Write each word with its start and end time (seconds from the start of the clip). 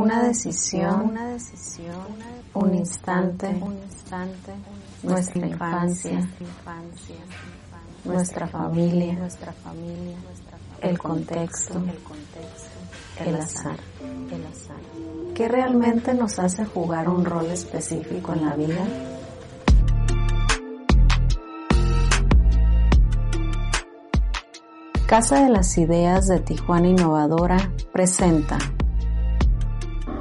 Una 0.00 0.22
decisión, 0.22 1.10
una 1.10 1.26
decisión, 1.26 2.06
un 2.54 2.74
instante, 2.74 3.48
un 3.48 3.76
instante, 3.76 4.54
nuestra 5.02 5.46
infancia, 5.46 6.26
nuestra 8.06 8.46
familia, 8.46 9.12
nuestra 9.12 9.52
familia, 9.52 10.16
el 10.80 10.98
contexto, 10.98 11.74
el 11.86 11.98
contexto, 11.98 13.26
el 13.26 13.34
azar, 13.34 13.76
el 14.32 14.46
azar. 14.46 14.80
¿Qué 15.34 15.48
realmente 15.48 16.14
nos 16.14 16.38
hace 16.38 16.64
jugar 16.64 17.10
un 17.10 17.22
rol 17.22 17.50
específico 17.50 18.32
en 18.32 18.46
la 18.46 18.54
vida? 18.54 18.86
Casa 25.06 25.44
de 25.44 25.50
las 25.50 25.76
Ideas 25.76 26.26
de 26.26 26.40
Tijuana 26.40 26.88
Innovadora 26.88 27.70
presenta 27.92 28.56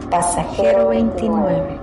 Pasajero 0.09 0.87
29, 0.89 1.79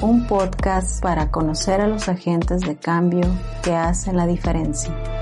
un 0.00 0.26
podcast 0.26 1.02
para 1.02 1.30
conocer 1.30 1.82
a 1.82 1.86
los 1.86 2.08
agentes 2.08 2.62
de 2.62 2.76
cambio 2.76 3.28
que 3.62 3.74
hacen 3.74 4.16
la 4.16 4.26
diferencia. 4.26 5.19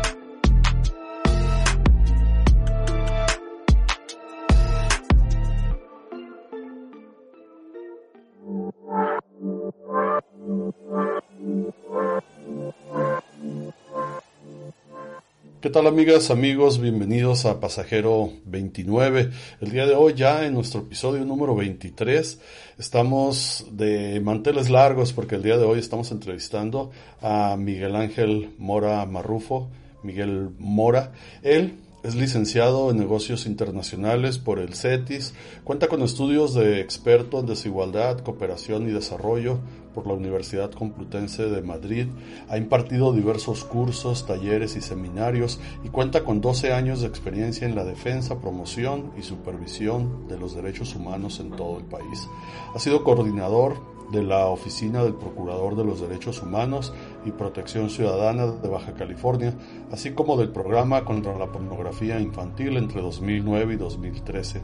¿Qué 15.69 15.75
tal 15.75 15.87
amigas, 15.87 16.31
amigos? 16.31 16.81
Bienvenidos 16.81 17.45
a 17.45 17.61
Pasajero 17.61 18.33
29. 18.47 19.29
El 19.61 19.71
día 19.71 19.85
de 19.85 19.95
hoy 19.95 20.15
ya 20.15 20.47
en 20.47 20.55
nuestro 20.55 20.81
episodio 20.81 21.27
número 21.27 21.55
23 21.55 22.41
estamos 22.79 23.67
de 23.73 24.19
manteles 24.21 24.71
largos 24.71 25.13
porque 25.13 25.35
el 25.35 25.43
día 25.43 25.59
de 25.59 25.67
hoy 25.67 25.79
estamos 25.79 26.11
entrevistando 26.11 26.91
a 27.21 27.55
Miguel 27.59 27.97
Ángel 27.97 28.55
Mora 28.57 29.05
Marrufo, 29.05 29.69
Miguel 30.03 30.49
Mora. 30.59 31.13
Él 31.43 31.75
es 32.03 32.15
licenciado 32.15 32.91
en 32.91 32.97
negocios 32.97 33.47
internacionales 33.47 34.39
por 34.39 34.61
el 34.61 34.75
CETIS, 34.75 35.35
cuenta 35.65 35.89
con 35.89 36.03
estudios 36.03 36.55
de 36.55 36.81
experto 36.81 37.41
en 37.41 37.47
desigualdad, 37.47 38.21
cooperación 38.21 38.89
y 38.89 38.93
desarrollo 38.93 39.59
por 39.95 40.07
la 40.07 40.13
Universidad 40.13 40.71
Complutense 40.71 41.49
de 41.49 41.61
Madrid, 41.61 42.07
ha 42.49 42.57
impartido 42.57 43.13
diversos 43.13 43.65
cursos, 43.65 44.27
talleres 44.27 44.77
y 44.77 44.81
seminarios 44.81 45.59
y 45.83 45.89
cuenta 45.89 46.25
con 46.25 46.41
12 46.41 46.73
años 46.73 47.01
de 47.01 47.09
experiencia 47.09 47.67
en 47.67 47.75
la 47.75 47.85
defensa, 47.85 48.41
promoción 48.41 49.11
y 49.19 49.23
supervisión 49.23 50.29
de 50.29 50.39
los 50.39 50.55
derechos 50.55 50.95
humanos 50.95 51.41
en 51.41 51.51
todo 51.51 51.79
el 51.79 51.85
país. 51.85 52.29
Ha 52.75 52.79
sido 52.79 53.03
coordinador 53.03 53.99
de 54.13 54.23
la 54.23 54.47
Oficina 54.47 55.05
del 55.05 55.15
Procurador 55.15 55.77
de 55.77 55.85
los 55.85 56.01
Derechos 56.01 56.43
Humanos 56.43 56.93
y 57.29 57.33
Protección 57.33 57.91
Ciudadana 57.91 58.47
de 58.47 58.69
Baja 58.69 58.95
California, 58.95 59.55
así 59.93 60.13
como 60.13 60.37
del 60.37 60.51
Programa 60.51 61.05
contra 61.05 61.37
la 61.39 61.53
Pornografía 61.53 62.19
Infantil 62.19 62.77
entre 62.77 63.01
2009 63.03 63.75
y 63.75 63.77
2013, 63.77 64.63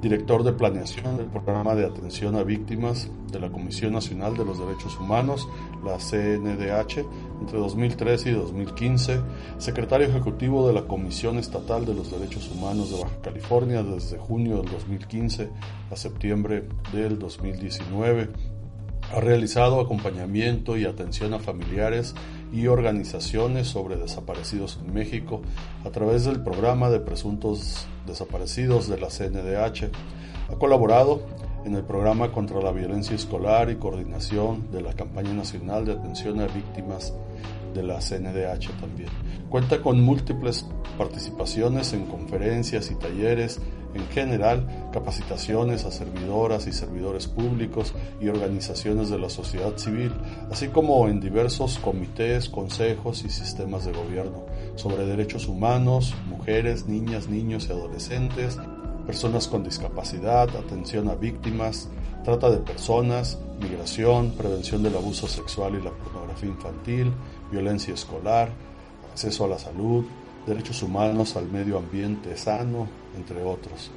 director 0.00 0.44
de 0.44 0.52
planeación 0.52 1.16
del 1.16 1.26
Programa 1.26 1.74
de 1.74 1.86
Atención 1.86 2.36
a 2.36 2.42
Víctimas 2.42 3.10
de 3.30 3.40
la 3.40 3.50
Comisión 3.50 3.94
Nacional 3.94 4.36
de 4.36 4.44
los 4.44 4.58
Derechos 4.58 4.98
Humanos, 5.00 5.48
la 5.84 5.98
CNDH, 5.98 7.04
entre 7.40 7.58
2013 7.58 8.30
y 8.30 8.32
2015, 8.34 9.20
secretario 9.58 10.06
ejecutivo 10.06 10.68
de 10.68 10.74
la 10.74 10.82
Comisión 10.82 11.38
Estatal 11.38 11.84
de 11.84 11.94
los 11.94 12.10
Derechos 12.10 12.50
Humanos 12.50 12.90
de 12.90 13.02
Baja 13.02 13.16
California 13.22 13.82
desde 13.82 14.18
junio 14.18 14.58
del 14.58 14.70
2015 14.70 15.50
a 15.90 15.96
septiembre 15.96 16.68
del 16.92 17.18
2019, 17.18 18.28
ha 19.12 19.20
realizado 19.20 19.80
acompañamiento 19.80 20.78
y 20.78 20.86
atención 20.86 21.34
a 21.34 21.38
familiares 21.38 22.14
y 22.52 22.66
organizaciones 22.66 23.68
sobre 23.68 23.96
desaparecidos 23.96 24.78
en 24.82 24.94
México 24.94 25.42
a 25.84 25.90
través 25.90 26.24
del 26.24 26.42
programa 26.42 26.88
de 26.88 27.00
presuntos 27.00 27.86
desaparecidos 28.06 28.88
de 28.88 28.98
la 28.98 29.08
CNDH. 29.08 29.90
Ha 30.50 30.56
colaborado 30.58 31.22
en 31.64 31.74
el 31.74 31.84
programa 31.84 32.32
contra 32.32 32.60
la 32.60 32.72
violencia 32.72 33.14
escolar 33.14 33.70
y 33.70 33.76
coordinación 33.76 34.70
de 34.72 34.80
la 34.80 34.94
campaña 34.94 35.32
nacional 35.34 35.84
de 35.84 35.92
atención 35.92 36.40
a 36.40 36.46
víctimas 36.46 37.12
de 37.74 37.82
la 37.82 37.98
CNDH 38.00 38.70
también. 38.80 39.10
Cuenta 39.48 39.80
con 39.82 40.00
múltiples 40.00 40.66
participaciones 40.96 41.92
en 41.92 42.06
conferencias 42.06 42.90
y 42.90 42.94
talleres, 42.94 43.60
en 43.94 44.06
general 44.08 44.66
capacitaciones 44.92 45.84
a 45.84 45.90
servidoras 45.90 46.66
y 46.66 46.72
servidores 46.72 47.26
públicos 47.26 47.94
y 48.20 48.28
organizaciones 48.28 49.10
de 49.10 49.18
la 49.18 49.28
sociedad 49.28 49.76
civil, 49.76 50.12
así 50.50 50.68
como 50.68 51.08
en 51.08 51.20
diversos 51.20 51.78
comités, 51.78 52.48
consejos 52.48 53.24
y 53.24 53.30
sistemas 53.30 53.84
de 53.84 53.92
gobierno 53.92 54.44
sobre 54.76 55.06
derechos 55.06 55.48
humanos, 55.48 56.14
mujeres, 56.28 56.86
niñas, 56.86 57.28
niños 57.28 57.66
y 57.68 57.72
adolescentes, 57.72 58.58
personas 59.06 59.48
con 59.48 59.64
discapacidad, 59.64 60.48
atención 60.56 61.08
a 61.08 61.14
víctimas, 61.14 61.88
trata 62.24 62.50
de 62.50 62.58
personas, 62.58 63.38
migración, 63.60 64.32
prevención 64.32 64.82
del 64.82 64.96
abuso 64.96 65.26
sexual 65.26 65.74
y 65.74 65.82
la 65.82 65.90
pornografía 65.90 66.48
infantil, 66.48 67.12
violencia 67.50 67.94
escolar, 67.94 68.50
acceso 69.10 69.44
a 69.44 69.48
la 69.48 69.58
salud, 69.58 70.04
derechos 70.46 70.82
humanos 70.82 71.36
al 71.36 71.48
medio 71.48 71.78
ambiente 71.78 72.36
sano, 72.36 72.88
entre 73.16 73.42
otros. 73.42 73.90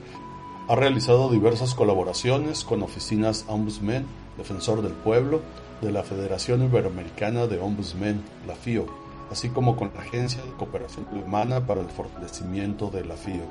Ha 0.68 0.76
realizado 0.76 1.30
diversas 1.30 1.76
colaboraciones 1.76 2.64
con 2.64 2.82
oficinas 2.84 3.46
Ombudsman, 3.48 4.06
Defensor 4.38 4.82
del 4.82 4.94
Pueblo, 4.94 5.42
de 5.82 5.92
la 5.92 6.04
Federación 6.04 6.64
Iberoamericana 6.64 7.48
de 7.48 7.60
Ombudsman, 7.60 8.24
la 8.48 8.56
FIO, 8.56 8.88
así 9.32 9.50
como 9.50 9.76
con 9.76 9.92
la 9.94 10.02
Agencia 10.02 10.44
de 10.44 10.52
Cooperación 10.52 11.06
Humana 11.12 11.66
para 11.66 11.82
el 11.82 11.90
Fortalecimiento 11.90 12.90
de 12.90 13.06
la 13.06 13.16
FIO, 13.16 13.44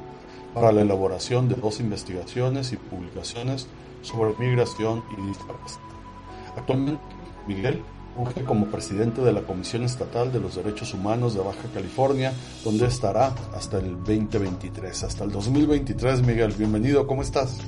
para 0.54 0.72
la 0.72 0.82
elaboración 0.82 1.48
de 1.48 1.56
dos 1.56 1.80
investigaciones 1.80 2.72
y 2.72 2.76
publicaciones 2.76 3.68
sobre 4.02 4.34
migración 4.38 5.02
y 5.16 5.28
discapacidad. 5.28 5.80
Actualmente, 6.56 7.02
Miguel 7.46 7.82
como 8.46 8.66
presidente 8.66 9.20
de 9.20 9.32
la 9.32 9.42
Comisión 9.42 9.82
Estatal 9.82 10.32
de 10.32 10.40
los 10.40 10.54
Derechos 10.54 10.94
Humanos 10.94 11.34
de 11.34 11.40
Baja 11.40 11.68
California, 11.72 12.32
donde 12.62 12.86
estará 12.86 13.34
hasta 13.54 13.78
el 13.78 13.96
2023, 14.04 15.02
hasta 15.02 15.24
el 15.24 15.32
2023. 15.32 16.22
Miguel, 16.22 16.52
bienvenido, 16.56 17.06
¿cómo 17.06 17.22
estás? 17.22 17.58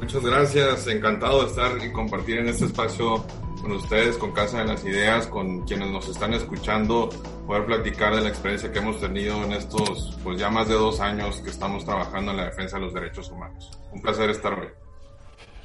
Muchas 0.00 0.24
gracias, 0.24 0.88
encantado 0.88 1.42
de 1.42 1.48
estar 1.48 1.84
y 1.84 1.92
compartir 1.92 2.38
en 2.38 2.48
este 2.48 2.64
espacio 2.64 3.24
con 3.60 3.70
ustedes, 3.70 4.16
con 4.16 4.32
Casa 4.32 4.58
de 4.58 4.64
las 4.64 4.84
Ideas, 4.84 5.28
con 5.28 5.64
quienes 5.64 5.88
nos 5.92 6.08
están 6.08 6.34
escuchando, 6.34 7.08
poder 7.46 7.64
platicar 7.64 8.14
de 8.16 8.22
la 8.22 8.28
experiencia 8.28 8.72
que 8.72 8.80
hemos 8.80 9.00
tenido 9.00 9.44
en 9.44 9.52
estos, 9.52 10.18
pues 10.24 10.40
ya 10.40 10.50
más 10.50 10.66
de 10.68 10.74
dos 10.74 10.98
años 10.98 11.40
que 11.40 11.50
estamos 11.50 11.84
trabajando 11.84 12.32
en 12.32 12.38
la 12.38 12.44
defensa 12.46 12.78
de 12.78 12.86
los 12.86 12.94
derechos 12.94 13.30
humanos. 13.30 13.70
Un 13.92 14.02
placer 14.02 14.30
estar 14.30 14.58
hoy. 14.58 14.81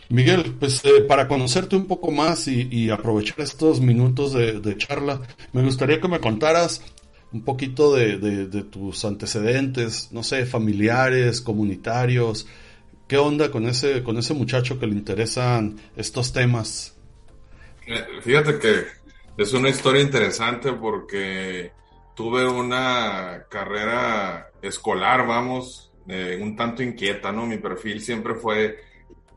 Miguel, 0.09 0.55
pues 0.59 0.83
eh, 0.85 1.01
para 1.07 1.27
conocerte 1.27 1.75
un 1.75 1.85
poco 1.85 2.11
más 2.11 2.47
y, 2.47 2.89
aprovechar 2.89 3.41
estos 3.41 3.81
minutos 3.81 4.33
de, 4.33 4.77
charla, 4.77 5.21
me 5.51 5.63
gustaría 5.63 5.99
que 5.99 6.07
me 6.07 6.19
contaras 6.19 6.81
un 7.33 7.43
poquito 7.43 7.93
de, 7.93 8.47
tus 8.63 9.03
antecedentes, 9.03 10.09
no 10.11 10.23
sé, 10.23 10.45
familiares, 10.45 11.41
comunitarios. 11.41 12.47
¿Qué 13.07 13.17
onda 13.17 13.51
con 13.51 13.67
ese, 13.67 14.03
con 14.03 14.17
ese 14.17 14.33
muchacho 14.33 14.79
que 14.79 14.87
le 14.87 14.93
interesan 14.93 15.77
estos 15.95 16.31
temas? 16.31 16.95
Eh, 17.85 18.05
fíjate 18.21 18.59
que 18.59 18.85
es 19.37 19.53
una 19.53 19.69
historia 19.69 20.01
interesante 20.01 20.73
porque 20.73 21.71
tuve 22.15 22.47
una 22.47 23.45
carrera 23.49 24.51
escolar, 24.61 25.27
vamos, 25.27 25.91
eh, 26.07 26.39
un 26.41 26.55
tanto 26.55 26.81
inquieta, 26.81 27.31
¿no? 27.31 27.45
Mi 27.45 27.57
perfil 27.57 28.01
siempre 28.01 28.35
fue 28.35 28.77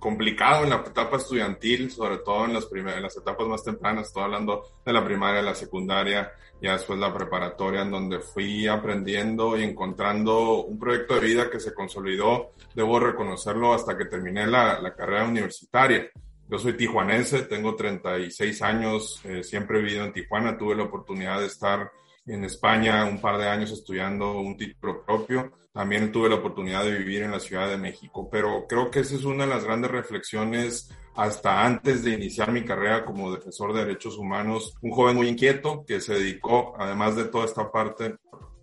complicado 0.00 0.64
en 0.64 0.70
la 0.70 0.76
etapa 0.85 1.19
estudiantil, 1.19 1.91
sobre 1.91 2.19
todo 2.19 2.47
en 2.47 2.55
las, 2.55 2.67
en 2.73 3.02
las 3.02 3.17
etapas 3.17 3.47
más 3.47 3.62
tempranas, 3.62 4.08
estoy 4.08 4.25
hablando 4.25 4.64
de 4.85 4.93
la 4.93 5.05
primaria, 5.05 5.43
la 5.43 5.55
secundaria, 5.55 6.32
ya 6.61 6.73
después 6.73 6.99
la 6.99 7.14
preparatoria, 7.14 7.82
en 7.82 7.91
donde 7.91 8.19
fui 8.19 8.67
aprendiendo 8.67 9.56
y 9.56 9.62
encontrando 9.62 10.64
un 10.64 10.79
proyecto 10.79 11.14
de 11.14 11.20
vida 11.20 11.50
que 11.50 11.61
se 11.61 11.75
consolidó, 11.75 12.52
debo 12.75 12.99
reconocerlo, 12.99 13.73
hasta 13.73 13.97
que 13.97 14.06
terminé 14.06 14.47
la, 14.47 14.81
la 14.81 14.94
carrera 14.94 15.25
universitaria. 15.25 16.11
Yo 16.49 16.58
soy 16.58 16.73
tijuanense, 16.73 17.43
tengo 17.43 17.76
36 17.76 18.62
años, 18.62 19.20
eh, 19.25 19.44
siempre 19.44 19.79
he 19.79 19.82
vivido 19.82 20.05
en 20.05 20.12
Tijuana, 20.12 20.58
tuve 20.58 20.75
la 20.75 20.82
oportunidad 20.82 21.38
de 21.38 21.47
estar 21.47 21.93
en 22.26 22.44
España 22.44 23.05
un 23.05 23.20
par 23.20 23.38
de 23.38 23.49
años 23.49 23.70
estudiando 23.70 24.32
un 24.41 24.56
título 24.56 25.05
propio. 25.05 25.52
También 25.72 26.11
tuve 26.11 26.28
la 26.28 26.37
oportunidad 26.37 26.84
de 26.84 26.99
vivir 26.99 27.22
en 27.22 27.31
la 27.31 27.40
Ciudad 27.40 27.69
de 27.69 27.78
México, 27.78 28.28
pero 28.31 28.67
creo 28.69 28.90
que 28.90 29.00
esa 29.00 29.14
es 29.14 29.25
una 29.25 29.44
de 29.44 29.50
las 29.50 29.64
grandes 29.64 29.90
reflexiones 29.90 30.90
hasta 31.14 31.64
antes 31.64 32.02
de 32.02 32.12
iniciar 32.12 32.50
mi 32.50 32.64
carrera 32.64 33.05
como 33.05 33.32
defensor 33.32 33.72
de 33.72 33.84
derechos 33.84 34.19
humanos. 34.19 34.75
Un 34.82 34.90
joven 34.90 35.17
muy 35.17 35.28
inquieto 35.28 35.84
que 35.87 36.00
se 36.00 36.14
dedicó, 36.14 36.75
además 36.78 37.14
de 37.14 37.25
toda 37.25 37.44
esta 37.44 37.70
parte, 37.70 38.17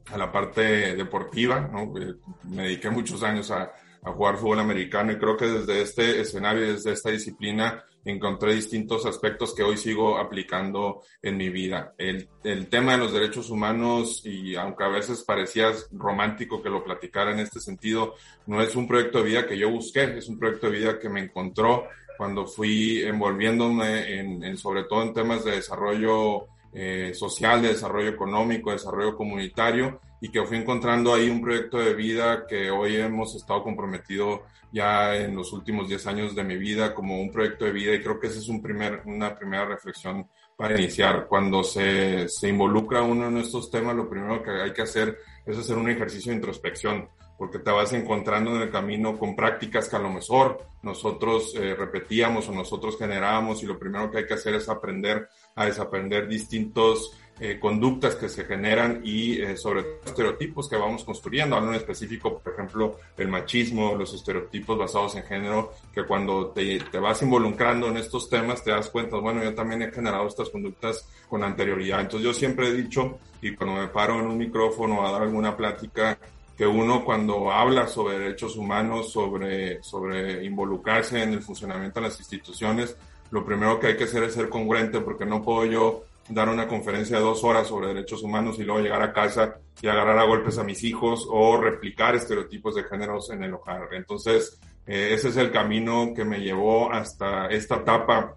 a 0.08 0.18
la 0.18 0.32
parte 0.32 0.96
deportiva. 0.96 1.62
¿no? 1.72 1.98
Eh, 1.98 2.16
me 2.44 2.64
dediqué 2.64 2.90
muchos 2.90 3.24
años 3.24 3.52
a, 3.52 3.72
a 4.04 4.12
jugar 4.12 4.38
fútbol 4.38 4.60
americano 4.60 5.12
y 5.12 5.18
creo 5.18 5.38
que 5.38 5.48
desde 5.48 5.82
este 5.82 6.22
escenario, 6.22 6.74
desde 6.74 6.92
esta 6.92 7.10
disciplina, 7.10 7.84
encontré 8.08 8.54
distintos 8.54 9.06
aspectos 9.06 9.54
que 9.54 9.64
hoy 9.64 9.78
sigo 9.78 10.18
aplicando 10.18 11.04
en 11.22 11.38
mi 11.38 11.50
vida. 11.50 11.94
El, 11.98 12.30
el, 12.44 12.68
tema 12.68 12.94
de 12.94 13.00
los 13.00 13.14
derechos 13.14 13.50
humanos, 13.50 14.22
y 14.26 14.56
aunque 14.56 14.84
a 14.84 14.90
veces 14.90 15.24
parecía 15.24 15.72
romántico 15.92 16.62
que 16.62 16.70
lo 16.70 16.84
platicara 16.84 17.32
en 17.32 17.40
este 17.40 17.60
sentido, 17.60 18.16
no 18.46 18.62
es 18.62 18.76
un 18.76 18.88
proyecto 18.88 19.20
de 19.20 19.30
vida 19.30 19.48
que 19.48 19.58
yo 19.58 19.70
busqué, 19.70 20.18
es 20.18 20.28
un 20.28 20.40
proyecto 20.40 20.70
de 20.70 20.78
vida 20.78 21.00
que 21.00 21.10
me 21.10 21.22
encontró 21.22 21.88
cuando 22.18 22.48
fui 22.48 23.04
envolviéndome 23.04 24.20
en, 24.20 24.44
en 24.44 24.58
sobre 24.58 24.86
todo 24.86 25.04
en 25.04 25.14
temas 25.14 25.46
de 25.46 25.52
desarrollo 25.52 26.48
eh, 26.80 27.12
social, 27.16 27.60
de 27.60 27.70
desarrollo 27.70 28.10
económico, 28.10 28.70
de 28.70 28.76
desarrollo 28.76 29.18
comunitario, 29.18 30.00
y 30.22 30.30
que 30.30 30.46
fui 30.46 30.58
encontrando 30.58 31.12
ahí 31.12 31.28
un 31.28 31.42
proyecto 31.42 31.80
de 31.80 31.96
vida 31.96 32.46
que 32.48 32.70
hoy 32.70 32.98
hemos 32.98 33.36
estado 33.36 33.64
comprometido 33.64 34.44
ya 34.72 35.16
en 35.16 35.36
los 35.36 35.54
últimos 35.54 35.90
10 35.90 36.06
años 36.06 36.36
de 36.36 36.44
mi 36.44 36.56
vida 36.56 36.94
como 36.94 37.20
un 37.20 37.32
proyecto 37.32 37.66
de 37.66 37.72
vida 37.72 37.96
y 37.96 38.02
creo 38.02 38.20
que 38.20 38.28
esa 38.28 38.38
es 38.38 38.48
un 38.48 38.62
primer, 38.62 39.02
una 39.06 39.36
primera 39.36 39.66
reflexión 39.66 40.28
para 40.58 40.78
iniciar. 40.78 41.28
Cuando 41.28 41.64
se, 41.64 42.28
se 42.28 42.50
involucra 42.50 43.04
uno 43.04 43.28
en 43.28 43.38
estos 43.38 43.72
temas, 43.72 43.96
lo 43.96 44.10
primero 44.10 44.44
que 44.44 44.52
hay 44.52 44.74
que 44.74 44.82
hacer 44.82 45.18
es 45.46 45.58
hacer 45.58 45.78
un 45.78 45.90
ejercicio 45.90 46.32
de 46.32 46.38
introspección 46.38 47.08
porque 47.38 47.60
te 47.60 47.72
vas 47.72 47.94
encontrando 47.94 48.56
en 48.56 48.64
el 48.64 48.72
camino 48.72 49.18
con 49.18 49.36
prácticas 49.36 49.88
que 49.88 49.96
a 49.96 50.00
lo 50.00 50.10
mejor 50.10 50.66
nosotros 50.82 51.54
eh, 51.56 51.76
repetíamos 51.76 52.50
o 52.50 52.52
nosotros 52.52 52.98
generábamos 52.98 53.62
y 53.62 53.68
lo 53.68 53.78
primero 53.78 54.10
que 54.10 54.20
hay 54.20 54.26
que 54.26 54.34
hacer 54.34 54.56
es 54.56 54.68
aprender 54.70 55.30
a 55.56 55.66
desaprender 55.66 56.28
distintos 56.28 57.16
eh, 57.40 57.60
conductas 57.60 58.16
que 58.16 58.30
se 58.30 58.46
generan 58.46 59.02
y 59.04 59.40
eh, 59.40 59.56
sobre 59.58 60.00
estereotipos 60.04 60.68
que 60.68 60.76
vamos 60.76 61.04
construyendo. 61.04 61.56
Hablo 61.56 61.70
en 61.70 61.76
específico, 61.76 62.40
por 62.40 62.54
ejemplo, 62.54 62.98
el 63.16 63.28
machismo, 63.28 63.96
los 63.96 64.14
estereotipos 64.14 64.78
basados 64.78 65.16
en 65.16 65.24
género, 65.24 65.74
que 65.94 66.04
cuando 66.04 66.48
te, 66.48 66.80
te, 66.80 66.98
vas 66.98 67.22
involucrando 67.22 67.90
en 67.90 67.98
estos 67.98 68.28
temas 68.28 68.64
te 68.64 68.72
das 68.72 68.90
cuenta, 68.90 69.18
bueno, 69.18 69.44
yo 69.44 69.54
también 69.54 69.84
he 69.84 69.92
generado 69.92 70.28
estas 70.28 70.50
conductas 70.50 71.08
con 71.30 71.44
anterioridad. 71.44 72.02
Entonces 72.02 72.26
yo 72.26 72.34
siempre 72.34 72.70
he 72.70 72.74
dicho, 72.74 73.20
y 73.42 73.54
cuando 73.56 73.82
me 73.82 73.88
paro 73.88 74.20
en 74.20 74.26
un 74.26 74.38
micrófono 74.38 75.06
a 75.06 75.12
dar 75.12 75.22
alguna 75.22 75.56
plática, 75.56 76.18
que 76.58 76.66
uno 76.66 77.06
cuando 77.06 77.52
habla 77.52 77.88
sobre 77.88 78.18
derechos 78.18 78.56
humanos, 78.56 79.12
sobre, 79.12 79.84
sobre 79.84 80.44
involucrarse 80.44 81.22
en 81.22 81.34
el 81.34 81.42
funcionamiento 81.44 82.00
de 82.00 82.08
las 82.08 82.20
instituciones, 82.20 82.98
lo 83.30 83.46
primero 83.46 83.80
que 83.80 83.88
hay 83.88 83.98
que 83.98 84.06
hacer 84.06 84.24
es 84.24 84.34
ser 84.34 84.50
congruente 84.50 85.02
porque 85.02 85.26
no 85.26 85.44
puedo 85.44 85.66
yo 85.66 86.07
dar 86.30 86.50
una 86.50 86.68
conferencia 86.68 87.18
de 87.18 87.24
dos 87.24 87.44
horas 87.44 87.68
sobre 87.68 87.88
derechos 87.88 88.22
humanos 88.24 88.60
y 88.60 88.64
luego 88.64 88.82
llegar 88.82 89.02
a 89.02 89.14
casa 89.14 89.60
y 89.82 89.88
agarrar 89.88 90.20
a 90.20 90.26
golpes 90.26 90.58
a 90.58 90.64
mis 90.64 90.84
hijos 90.84 91.28
o 91.30 91.58
replicar 91.58 92.16
estereotipos 92.16 92.76
de 92.76 92.84
géneros 92.84 93.30
en 93.30 93.44
el 93.44 93.54
hogar. 93.54 93.88
Entonces, 93.94 94.60
eh, 94.86 95.12
ese 95.14 95.30
es 95.30 95.38
el 95.38 95.52
camino 95.52 96.14
que 96.16 96.26
me 96.26 96.40
llevó 96.40 96.92
hasta 96.92 97.48
esta 97.48 97.78
etapa 97.78 98.36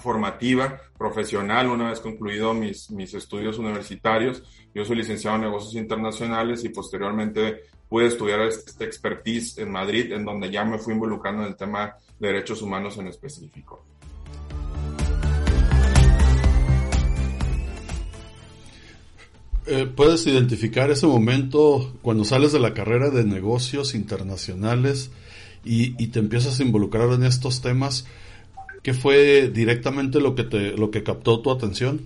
formativa, 0.00 0.80
profesional, 0.96 1.68
una 1.68 1.90
vez 1.90 2.00
concluido 2.00 2.54
mis, 2.54 2.90
mis 2.90 3.12
estudios 3.14 3.58
universitarios. 3.58 4.42
Yo 4.74 4.84
soy 4.84 4.96
licenciado 4.96 5.36
en 5.36 5.42
negocios 5.42 5.74
internacionales 5.74 6.64
y 6.64 6.68
posteriormente 6.68 7.62
pude 7.88 8.06
estudiar 8.06 8.40
este 8.42 8.84
expertise 8.84 9.58
en 9.58 9.72
Madrid, 9.72 10.12
en 10.12 10.24
donde 10.24 10.50
ya 10.50 10.64
me 10.64 10.78
fui 10.78 10.94
involucrando 10.94 11.42
en 11.42 11.48
el 11.48 11.56
tema 11.56 11.96
de 12.18 12.28
derechos 12.28 12.62
humanos 12.62 12.98
en 12.98 13.08
específico. 13.08 13.84
Eh, 19.70 19.84
¿Puedes 19.84 20.26
identificar 20.26 20.90
ese 20.90 21.06
momento 21.06 21.92
cuando 22.00 22.24
sales 22.24 22.52
de 22.52 22.58
la 22.58 22.72
carrera 22.72 23.10
de 23.10 23.24
negocios 23.24 23.94
internacionales 23.94 25.10
y, 25.62 26.06
te 26.06 26.20
empiezas 26.20 26.58
a 26.58 26.62
involucrar 26.62 27.10
en 27.10 27.22
estos 27.22 27.60
temas? 27.60 28.06
¿Qué 28.82 28.94
fue 28.94 29.50
directamente 29.50 30.22
lo 30.22 30.34
que 30.34 30.44
te, 30.44 30.72
lo 30.72 30.90
que 30.90 31.02
captó 31.02 31.42
tu 31.42 31.50
atención? 31.50 32.00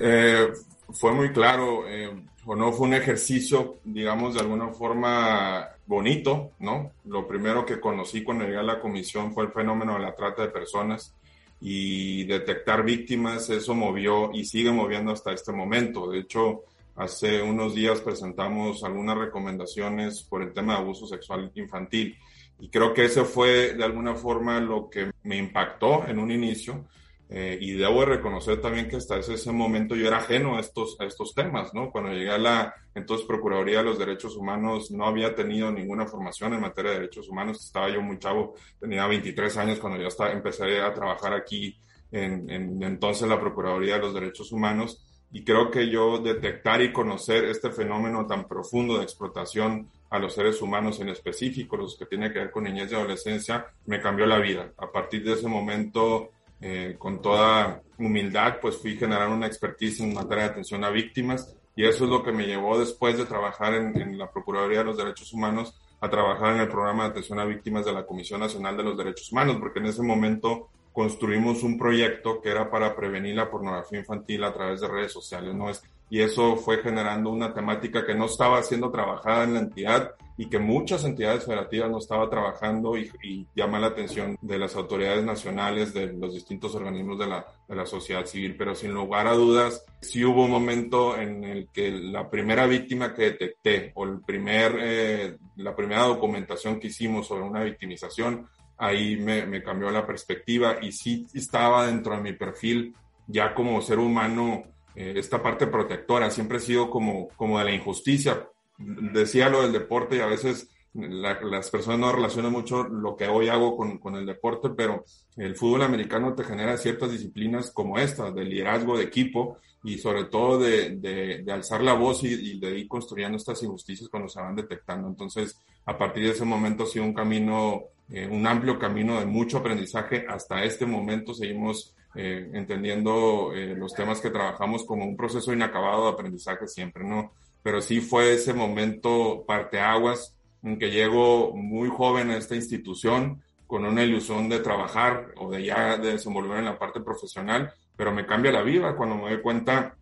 Eh, 0.00 0.48
fue 0.94 1.12
muy 1.12 1.32
claro, 1.32 1.86
eh, 1.86 2.10
o 2.46 2.56
no 2.56 2.72
fue 2.72 2.86
un 2.88 2.94
ejercicio, 2.94 3.76
digamos, 3.84 4.32
de 4.32 4.40
alguna 4.40 4.68
forma 4.68 5.68
bonito, 5.86 6.52
¿no? 6.60 6.92
Lo 7.04 7.28
primero 7.28 7.66
que 7.66 7.78
conocí 7.78 8.24
cuando 8.24 8.44
llegué 8.44 8.56
a 8.56 8.62
la 8.62 8.80
comisión 8.80 9.34
fue 9.34 9.44
el 9.44 9.52
fenómeno 9.52 9.92
de 9.94 10.00
la 10.00 10.14
trata 10.14 10.40
de 10.40 10.48
personas 10.48 11.12
y 11.60 12.24
detectar 12.24 12.84
víctimas, 12.84 13.48
eso 13.50 13.74
movió 13.74 14.30
y 14.32 14.44
sigue 14.44 14.70
moviendo 14.70 15.12
hasta 15.12 15.32
este 15.32 15.52
momento. 15.52 16.10
De 16.10 16.20
hecho, 16.20 16.64
hace 16.96 17.42
unos 17.42 17.74
días 17.74 18.00
presentamos 18.00 18.84
algunas 18.84 19.16
recomendaciones 19.16 20.22
por 20.22 20.42
el 20.42 20.52
tema 20.52 20.74
de 20.74 20.80
abuso 20.80 21.06
sexual 21.06 21.50
infantil 21.54 22.16
y 22.58 22.68
creo 22.68 22.94
que 22.94 23.04
ese 23.04 23.24
fue 23.24 23.74
de 23.74 23.84
alguna 23.84 24.14
forma 24.14 24.60
lo 24.60 24.88
que 24.88 25.10
me 25.22 25.36
impactó 25.36 26.06
en 26.06 26.18
un 26.18 26.30
inicio. 26.30 26.86
Eh, 27.28 27.58
y 27.60 27.72
debo 27.72 28.04
reconocer 28.04 28.60
también 28.60 28.88
que 28.88 28.96
hasta 28.96 29.18
ese, 29.18 29.50
momento 29.50 29.96
yo 29.96 30.06
era 30.06 30.18
ajeno 30.18 30.56
a 30.56 30.60
estos, 30.60 30.96
a 31.00 31.04
estos 31.04 31.34
temas, 31.34 31.74
¿no? 31.74 31.90
Cuando 31.90 32.12
llegué 32.12 32.30
a 32.30 32.38
la 32.38 32.74
entonces 32.94 33.26
Procuraduría 33.26 33.78
de 33.78 33.84
los 33.84 33.98
Derechos 33.98 34.36
Humanos, 34.36 34.92
no 34.92 35.06
había 35.06 35.34
tenido 35.34 35.72
ninguna 35.72 36.06
formación 36.06 36.54
en 36.54 36.60
materia 36.60 36.92
de 36.92 36.98
derechos 36.98 37.28
humanos, 37.28 37.64
estaba 37.64 37.90
yo 37.90 38.00
muy 38.00 38.18
chavo, 38.18 38.54
tenía 38.78 39.06
23 39.06 39.56
años 39.56 39.78
cuando 39.80 40.00
estaba, 40.06 40.30
empecé 40.30 40.80
a 40.80 40.94
trabajar 40.94 41.34
aquí 41.34 41.76
en, 42.12 42.48
en 42.48 42.82
entonces 42.82 43.28
la 43.28 43.40
Procuraduría 43.40 43.94
de 43.94 44.02
los 44.02 44.14
Derechos 44.14 44.52
Humanos, 44.52 45.04
y 45.32 45.44
creo 45.44 45.70
que 45.70 45.90
yo 45.90 46.18
detectar 46.18 46.80
y 46.80 46.92
conocer 46.92 47.44
este 47.46 47.70
fenómeno 47.70 48.26
tan 48.26 48.46
profundo 48.46 48.98
de 48.98 49.02
explotación 49.02 49.90
a 50.08 50.18
los 50.18 50.34
seres 50.34 50.62
humanos 50.62 51.00
en 51.00 51.08
específico, 51.08 51.76
los 51.76 51.96
que 51.98 52.06
tienen 52.06 52.32
que 52.32 52.38
ver 52.38 52.50
con 52.50 52.64
niñez 52.64 52.92
y 52.92 52.94
adolescencia, 52.94 53.66
me 53.86 54.00
cambió 54.00 54.24
la 54.24 54.38
vida. 54.38 54.72
A 54.78 54.90
partir 54.90 55.24
de 55.24 55.32
ese 55.32 55.48
momento, 55.48 56.30
eh, 56.60 56.96
con 56.98 57.20
toda 57.20 57.82
humildad, 57.98 58.58
pues 58.60 58.76
fui 58.76 58.96
generando 58.96 59.36
una 59.36 59.46
expertise 59.46 60.00
en 60.00 60.14
materia 60.14 60.44
de 60.44 60.50
atención 60.50 60.84
a 60.84 60.90
víctimas 60.90 61.54
y 61.74 61.84
eso 61.84 62.04
es 62.04 62.10
lo 62.10 62.22
que 62.22 62.32
me 62.32 62.46
llevó 62.46 62.78
después 62.78 63.18
de 63.18 63.26
trabajar 63.26 63.74
en, 63.74 64.16
la 64.16 64.30
Procuraduría 64.30 64.78
de 64.78 64.84
los 64.84 64.96
Derechos 64.96 65.32
Humanos 65.34 65.74
a 66.00 66.08
trabajar 66.08 66.54
en 66.54 66.62
el 66.62 66.68
programa 66.68 67.04
de 67.04 67.10
atención 67.10 67.38
a 67.38 67.44
víctimas 67.44 67.84
de 67.84 67.92
la 67.92 68.06
Comisión 68.06 68.40
Nacional 68.40 68.76
de 68.76 68.82
los 68.82 68.96
Derechos 68.96 69.30
Humanos, 69.30 69.56
porque 69.60 69.80
en 69.80 69.86
ese 69.86 70.02
momento 70.02 70.70
construimos 70.92 71.62
un 71.62 71.76
proyecto 71.76 72.40
que 72.40 72.48
era 72.48 72.70
para 72.70 72.96
prevenir 72.96 73.36
la 73.36 73.50
pornografía 73.50 73.98
infantil 73.98 74.44
a 74.44 74.54
través 74.54 74.80
de 74.80 74.88
redes 74.88 75.12
sociales, 75.12 75.54
¿no? 75.54 75.68
Y 76.08 76.20
eso 76.20 76.56
fue 76.56 76.78
generando 76.78 77.30
una 77.30 77.52
temática 77.52 78.06
que 78.06 78.14
no 78.14 78.26
estaba 78.26 78.62
siendo 78.62 78.90
trabajada 78.90 79.44
en 79.44 79.54
la 79.54 79.60
entidad 79.60 80.12
y 80.38 80.48
que 80.48 80.58
muchas 80.58 81.04
entidades 81.04 81.44
federativas 81.44 81.90
no 81.90 81.98
estaban 81.98 82.28
trabajando 82.28 82.96
y, 82.96 83.10
y, 83.22 83.46
la 83.56 83.86
atención 83.86 84.36
de 84.40 84.58
las 84.58 84.76
autoridades 84.76 85.24
nacionales, 85.24 85.94
de 85.94 86.12
los 86.12 86.34
distintos 86.34 86.74
organismos 86.74 87.18
de 87.18 87.26
la, 87.26 87.46
de 87.66 87.74
la 87.74 87.86
sociedad 87.86 88.26
civil. 88.26 88.54
Pero 88.56 88.74
sin 88.74 88.92
lugar 88.92 89.26
a 89.26 89.32
dudas, 89.32 89.84
sí 90.00 90.24
hubo 90.24 90.44
un 90.44 90.50
momento 90.50 91.16
en 91.18 91.42
el 91.42 91.68
que 91.72 91.90
la 91.90 92.28
primera 92.28 92.66
víctima 92.66 93.14
que 93.14 93.30
detecté 93.30 93.92
o 93.94 94.04
el 94.04 94.20
primer, 94.20 94.76
eh, 94.78 95.36
la 95.56 95.74
primera 95.74 96.02
documentación 96.02 96.78
que 96.78 96.88
hicimos 96.88 97.26
sobre 97.26 97.44
una 97.44 97.64
victimización, 97.64 98.46
ahí 98.76 99.16
me, 99.16 99.46
me 99.46 99.62
cambió 99.62 99.90
la 99.90 100.06
perspectiva 100.06 100.76
y 100.82 100.92
sí 100.92 101.26
estaba 101.32 101.86
dentro 101.86 102.14
de 102.14 102.22
mi 102.22 102.32
perfil 102.34 102.94
ya 103.26 103.54
como 103.54 103.80
ser 103.80 103.98
humano 103.98 104.64
eh, 104.96 105.12
esta 105.16 105.42
parte 105.42 105.66
protectora, 105.66 106.30
siempre 106.30 106.56
he 106.56 106.60
sido 106.60 106.90
como, 106.90 107.28
como 107.36 107.58
de 107.58 107.66
la 107.66 107.72
injusticia. 107.72 108.48
Decía 108.78 109.48
lo 109.48 109.62
del 109.62 109.72
deporte 109.72 110.16
y 110.16 110.20
a 110.20 110.26
veces 110.26 110.70
las 110.94 111.70
personas 111.70 111.98
no 111.98 112.12
relacionan 112.12 112.52
mucho 112.52 112.84
lo 112.84 113.16
que 113.16 113.28
hoy 113.28 113.48
hago 113.48 113.76
con, 113.76 113.98
con, 113.98 114.16
el 114.16 114.24
deporte, 114.24 114.70
pero 114.70 115.04
el 115.36 115.54
fútbol 115.54 115.82
americano 115.82 116.34
te 116.34 116.44
genera 116.44 116.78
ciertas 116.78 117.10
disciplinas 117.10 117.70
como 117.70 117.98
esta, 117.98 118.30
de 118.30 118.44
liderazgo 118.44 118.96
de 118.96 119.04
equipo 119.04 119.58
y 119.84 119.98
sobre 119.98 120.24
todo 120.24 120.58
de, 120.58 120.96
de, 120.96 121.42
de 121.42 121.52
alzar 121.52 121.82
la 121.82 121.92
voz 121.92 122.24
y, 122.24 122.28
y, 122.28 122.58
de 122.58 122.78
ir 122.78 122.88
construyendo 122.88 123.36
estas 123.36 123.62
injusticias 123.62 124.08
cuando 124.08 124.28
se 124.28 124.40
van 124.40 124.56
detectando. 124.56 125.06
Entonces, 125.08 125.60
a 125.84 125.96
partir 125.98 126.24
de 126.24 126.30
ese 126.30 126.44
momento 126.44 126.84
ha 126.84 126.86
sido 126.86 127.04
un 127.04 127.14
camino, 127.14 127.82
eh, 128.08 128.26
un 128.26 128.46
amplio 128.46 128.78
camino 128.78 129.20
de 129.20 129.26
mucho 129.26 129.58
aprendizaje. 129.58 130.24
Hasta 130.28 130.64
este 130.64 130.86
momento 130.86 131.34
seguimos 131.34 131.94
eh, 132.16 132.50
entendiendo 132.54 133.52
eh, 133.54 133.74
los 133.76 133.94
temas 133.94 134.20
que 134.20 134.30
trabajamos 134.30 134.84
como 134.84 135.04
un 135.04 135.16
proceso 135.16 135.52
inacabado 135.52 136.04
de 136.04 136.12
aprendizaje 136.12 136.66
siempre, 136.66 137.04
¿no? 137.04 137.32
Pero 137.62 137.80
sí 137.80 138.00
fue 138.00 138.34
ese 138.34 138.54
momento 138.54 139.44
parteaguas 139.46 140.34
en 140.62 140.78
que 140.78 140.90
llego 140.90 141.54
muy 141.54 141.88
joven 141.88 142.30
a 142.30 142.36
esta 142.36 142.54
institución, 142.54 143.42
con 143.66 143.84
una 143.84 144.04
ilusión 144.04 144.48
de 144.48 144.60
trabajar 144.60 145.32
o 145.36 145.50
de 145.50 145.64
ya 145.64 145.98
de 145.98 146.12
desenvolver 146.12 146.58
en 146.58 146.66
la 146.66 146.78
parte 146.78 147.00
profesional, 147.00 147.72
pero 147.96 148.12
me 148.12 148.26
cambia 148.26 148.52
la 148.52 148.62
vida 148.62 148.94
cuando 148.94 149.16
me 149.16 149.30
doy 149.30 149.42
cuenta 149.42 149.96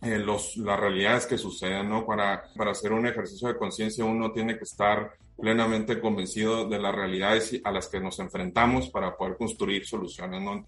eh, 0.00 0.18
los, 0.18 0.56
las 0.56 0.78
realidades 0.78 1.26
que 1.26 1.36
suceden, 1.36 1.88
¿no? 1.88 2.06
Para, 2.06 2.44
para 2.56 2.70
hacer 2.70 2.92
un 2.92 3.06
ejercicio 3.06 3.48
de 3.48 3.56
conciencia 3.56 4.04
uno 4.04 4.30
tiene 4.32 4.56
que 4.56 4.64
estar 4.64 5.12
plenamente 5.36 6.00
convencido 6.00 6.68
de 6.68 6.78
las 6.78 6.94
realidades 6.94 7.60
a 7.64 7.70
las 7.72 7.88
que 7.88 8.00
nos 8.00 8.18
enfrentamos 8.20 8.90
para 8.90 9.16
poder 9.16 9.36
construir 9.36 9.86
soluciones, 9.86 10.40
¿no? 10.40 10.66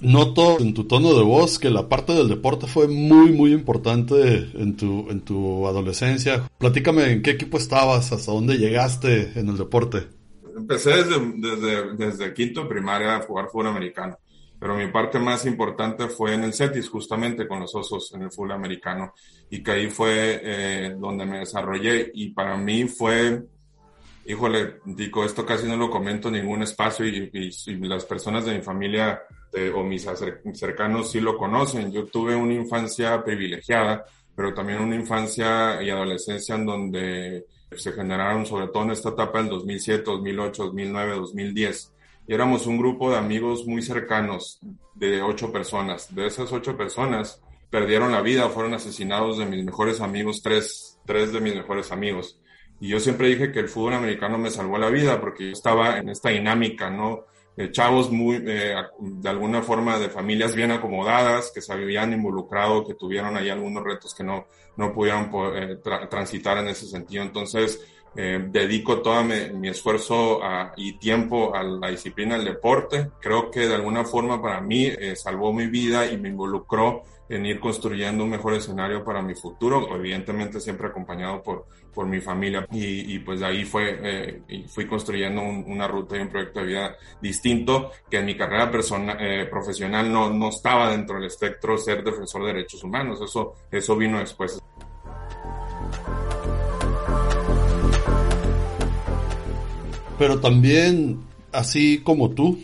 Noto 0.00 0.58
en 0.60 0.72
tu 0.72 0.84
tono 0.84 1.14
de 1.14 1.22
voz 1.22 1.58
que 1.58 1.68
la 1.68 1.88
parte 1.88 2.14
del 2.14 2.28
deporte 2.28 2.66
fue 2.66 2.88
muy, 2.88 3.32
muy 3.32 3.52
importante 3.52 4.50
en 4.54 4.76
tu, 4.76 5.10
en 5.10 5.20
tu 5.20 5.66
adolescencia. 5.66 6.48
Platícame 6.58 7.12
en 7.12 7.22
qué 7.22 7.32
equipo 7.32 7.58
estabas, 7.58 8.10
hasta 8.10 8.32
dónde 8.32 8.56
llegaste 8.56 9.38
en 9.38 9.50
el 9.50 9.58
deporte. 9.58 10.08
Empecé 10.56 11.04
desde, 11.04 11.96
desde, 11.96 12.32
quinto 12.32 12.66
primaria 12.66 13.16
a 13.16 13.22
jugar 13.22 13.48
fútbol 13.48 13.68
americano, 13.68 14.18
pero 14.58 14.74
mi 14.74 14.88
parte 14.88 15.18
más 15.18 15.44
importante 15.44 16.08
fue 16.08 16.34
en 16.34 16.44
el 16.44 16.54
CETIS, 16.54 16.88
justamente 16.88 17.46
con 17.46 17.60
los 17.60 17.74
osos 17.74 18.12
en 18.14 18.22
el 18.22 18.30
fútbol 18.30 18.52
americano, 18.52 19.12
y 19.50 19.62
que 19.62 19.70
ahí 19.70 19.90
fue 19.90 20.40
eh, 20.42 20.96
donde 20.98 21.26
me 21.26 21.40
desarrollé, 21.40 22.10
y 22.14 22.30
para 22.30 22.56
mí 22.56 22.88
fue 22.88 23.42
híjole, 24.26 24.76
digo, 24.84 25.24
esto 25.24 25.44
casi 25.44 25.66
no 25.66 25.76
lo 25.76 25.90
comento 25.90 26.28
en 26.28 26.34
ningún 26.34 26.62
espacio 26.62 27.06
y, 27.06 27.30
y, 27.32 27.50
y 27.66 27.76
las 27.76 28.04
personas 28.04 28.44
de 28.44 28.54
mi 28.54 28.62
familia 28.62 29.20
de, 29.52 29.70
o 29.70 29.82
mis 29.82 30.06
cercanos 30.54 31.10
sí 31.10 31.20
lo 31.20 31.36
conocen. 31.36 31.92
Yo 31.92 32.06
tuve 32.06 32.34
una 32.34 32.54
infancia 32.54 33.22
privilegiada, 33.22 34.04
pero 34.34 34.54
también 34.54 34.80
una 34.80 34.96
infancia 34.96 35.82
y 35.82 35.90
adolescencia 35.90 36.54
en 36.54 36.66
donde 36.66 37.46
se 37.76 37.92
generaron, 37.92 38.46
sobre 38.46 38.68
todo 38.68 38.84
en 38.84 38.90
esta 38.90 39.10
etapa 39.10 39.38
del 39.38 39.50
2007, 39.50 40.02
2008, 40.04 40.64
2009, 40.64 41.14
2010. 41.16 41.92
Y 42.26 42.34
éramos 42.34 42.66
un 42.66 42.78
grupo 42.78 43.10
de 43.10 43.18
amigos 43.18 43.66
muy 43.66 43.82
cercanos, 43.82 44.60
de 44.94 45.22
ocho 45.22 45.52
personas. 45.52 46.14
De 46.14 46.26
esas 46.26 46.52
ocho 46.52 46.76
personas, 46.76 47.42
perdieron 47.70 48.12
la 48.12 48.20
vida, 48.20 48.48
fueron 48.48 48.74
asesinados 48.74 49.38
de 49.38 49.46
mis 49.46 49.64
mejores 49.64 50.00
amigos, 50.00 50.42
tres, 50.42 50.98
tres 51.06 51.32
de 51.32 51.40
mis 51.40 51.54
mejores 51.54 51.92
amigos. 51.92 52.40
Y 52.80 52.88
yo 52.88 52.98
siempre 52.98 53.28
dije 53.28 53.52
que 53.52 53.60
el 53.60 53.68
fútbol 53.68 53.94
americano 53.94 54.38
me 54.38 54.50
salvó 54.50 54.78
la 54.78 54.90
vida 54.90 55.20
porque 55.20 55.46
yo 55.46 55.52
estaba 55.52 55.98
en 55.98 56.08
esta 56.08 56.30
dinámica, 56.30 56.90
¿no? 56.90 57.26
De 57.56 57.70
chavos 57.72 58.10
muy, 58.10 58.42
eh, 58.46 58.74
de 58.98 59.28
alguna 59.28 59.62
forma, 59.62 59.98
de 59.98 60.08
familias 60.08 60.54
bien 60.54 60.70
acomodadas, 60.70 61.50
que 61.52 61.60
se 61.60 61.72
habían 61.72 62.12
involucrado, 62.12 62.86
que 62.86 62.94
tuvieron 62.94 63.36
ahí 63.36 63.50
algunos 63.50 63.84
retos 63.84 64.14
que 64.14 64.24
no, 64.24 64.46
no 64.76 64.92
pudieron 64.92 65.30
eh, 65.54 65.78
tra 65.82 66.08
transitar 66.08 66.58
en 66.58 66.68
ese 66.68 66.86
sentido. 66.86 67.22
Entonces, 67.22 67.80
eh, 68.16 68.44
dedico 68.50 69.02
todo 69.02 69.22
mi, 69.22 69.68
esfuerzo 69.68 70.40
y 70.76 70.94
tiempo 70.94 71.54
a 71.54 71.62
la 71.62 71.90
disciplina 71.90 72.36
del 72.36 72.46
deporte. 72.46 73.10
Creo 73.20 73.50
que 73.50 73.68
de 73.68 73.74
alguna 73.74 74.04
forma 74.04 74.42
para 74.42 74.60
mí 74.60 74.86
eh, 74.86 75.14
salvó 75.14 75.52
mi 75.52 75.66
vida 75.66 76.10
y 76.10 76.18
me 76.18 76.28
involucró 76.28 77.02
en 77.30 77.46
ir 77.46 77.60
construyendo 77.60 78.24
un 78.24 78.30
mejor 78.30 78.54
escenario 78.54 79.04
para 79.04 79.22
mi 79.22 79.36
futuro, 79.36 79.94
evidentemente 79.94 80.60
siempre 80.60 80.88
acompañado 80.88 81.40
por, 81.40 81.66
por 81.94 82.06
mi 82.06 82.20
familia 82.20 82.66
y, 82.72 83.14
y 83.14 83.18
pues 83.20 83.40
ahí 83.42 83.64
fue, 83.64 84.00
eh, 84.02 84.64
fui 84.66 84.86
construyendo 84.88 85.40
un, 85.40 85.64
una 85.68 85.86
ruta 85.86 86.16
y 86.16 86.20
un 86.20 86.28
proyecto 86.28 86.58
de 86.58 86.66
vida 86.66 86.96
distinto 87.22 87.92
que 88.10 88.18
en 88.18 88.26
mi 88.26 88.36
carrera 88.36 88.68
persona, 88.68 89.16
eh, 89.20 89.46
profesional 89.48 90.12
no, 90.12 90.28
no 90.30 90.48
estaba 90.48 90.90
dentro 90.90 91.16
del 91.16 91.26
espectro 91.26 91.78
ser 91.78 92.02
defensor 92.02 92.42
de 92.42 92.52
derechos 92.52 92.82
humanos, 92.82 93.20
eso, 93.22 93.54
eso 93.70 93.96
vino 93.96 94.18
después. 94.18 94.60
Pero 100.18 100.40
también, 100.40 101.20
así 101.52 102.00
como 102.00 102.30
tú, 102.30 102.60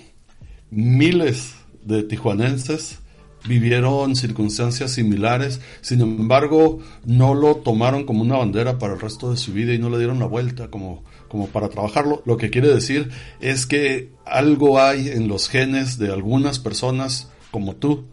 miles 0.70 1.54
de 1.82 2.02
tijuanenses 2.02 3.00
vivieron 3.46 4.16
circunstancias 4.16 4.92
similares, 4.92 5.60
sin 5.80 6.00
embargo 6.00 6.80
no 7.04 7.34
lo 7.34 7.56
tomaron 7.56 8.04
como 8.04 8.22
una 8.22 8.38
bandera 8.38 8.78
para 8.78 8.94
el 8.94 9.00
resto 9.00 9.30
de 9.30 9.36
su 9.36 9.52
vida 9.52 9.72
y 9.72 9.78
no 9.78 9.90
le 9.90 9.98
dieron 9.98 10.18
la 10.18 10.26
vuelta 10.26 10.68
como, 10.68 11.04
como 11.28 11.48
para 11.48 11.68
trabajarlo. 11.68 12.22
Lo 12.24 12.36
que 12.36 12.50
quiere 12.50 12.68
decir 12.68 13.10
es 13.40 13.66
que 13.66 14.12
algo 14.24 14.80
hay 14.80 15.08
en 15.08 15.28
los 15.28 15.48
genes 15.48 15.98
de 15.98 16.12
algunas 16.12 16.58
personas 16.58 17.30
como 17.50 17.76
tú 17.76 18.06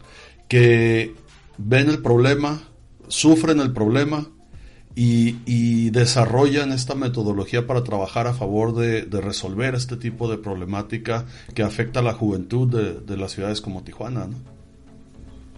que 0.47 1.15
ven 1.57 1.89
el 1.89 2.01
problema, 2.01 2.63
sufren 3.07 3.59
el 3.59 3.73
problema 3.73 4.27
y, 4.95 5.89
desarrollan 5.89 6.71
esta 6.71 6.95
metodología 6.95 7.67
para 7.67 7.83
trabajar 7.83 8.25
a 8.25 8.33
favor 8.33 8.75
de, 8.75 9.03
de, 9.03 9.21
resolver 9.21 9.75
este 9.75 9.95
tipo 9.95 10.29
de 10.29 10.37
problemática 10.37 11.25
que 11.53 11.61
afecta 11.61 11.99
a 11.99 12.03
la 12.03 12.13
juventud 12.13 12.67
de, 12.67 12.99
de 12.99 13.17
las 13.17 13.31
ciudades 13.31 13.61
como 13.61 13.83
Tijuana. 13.83 14.25
¿no? 14.25 14.52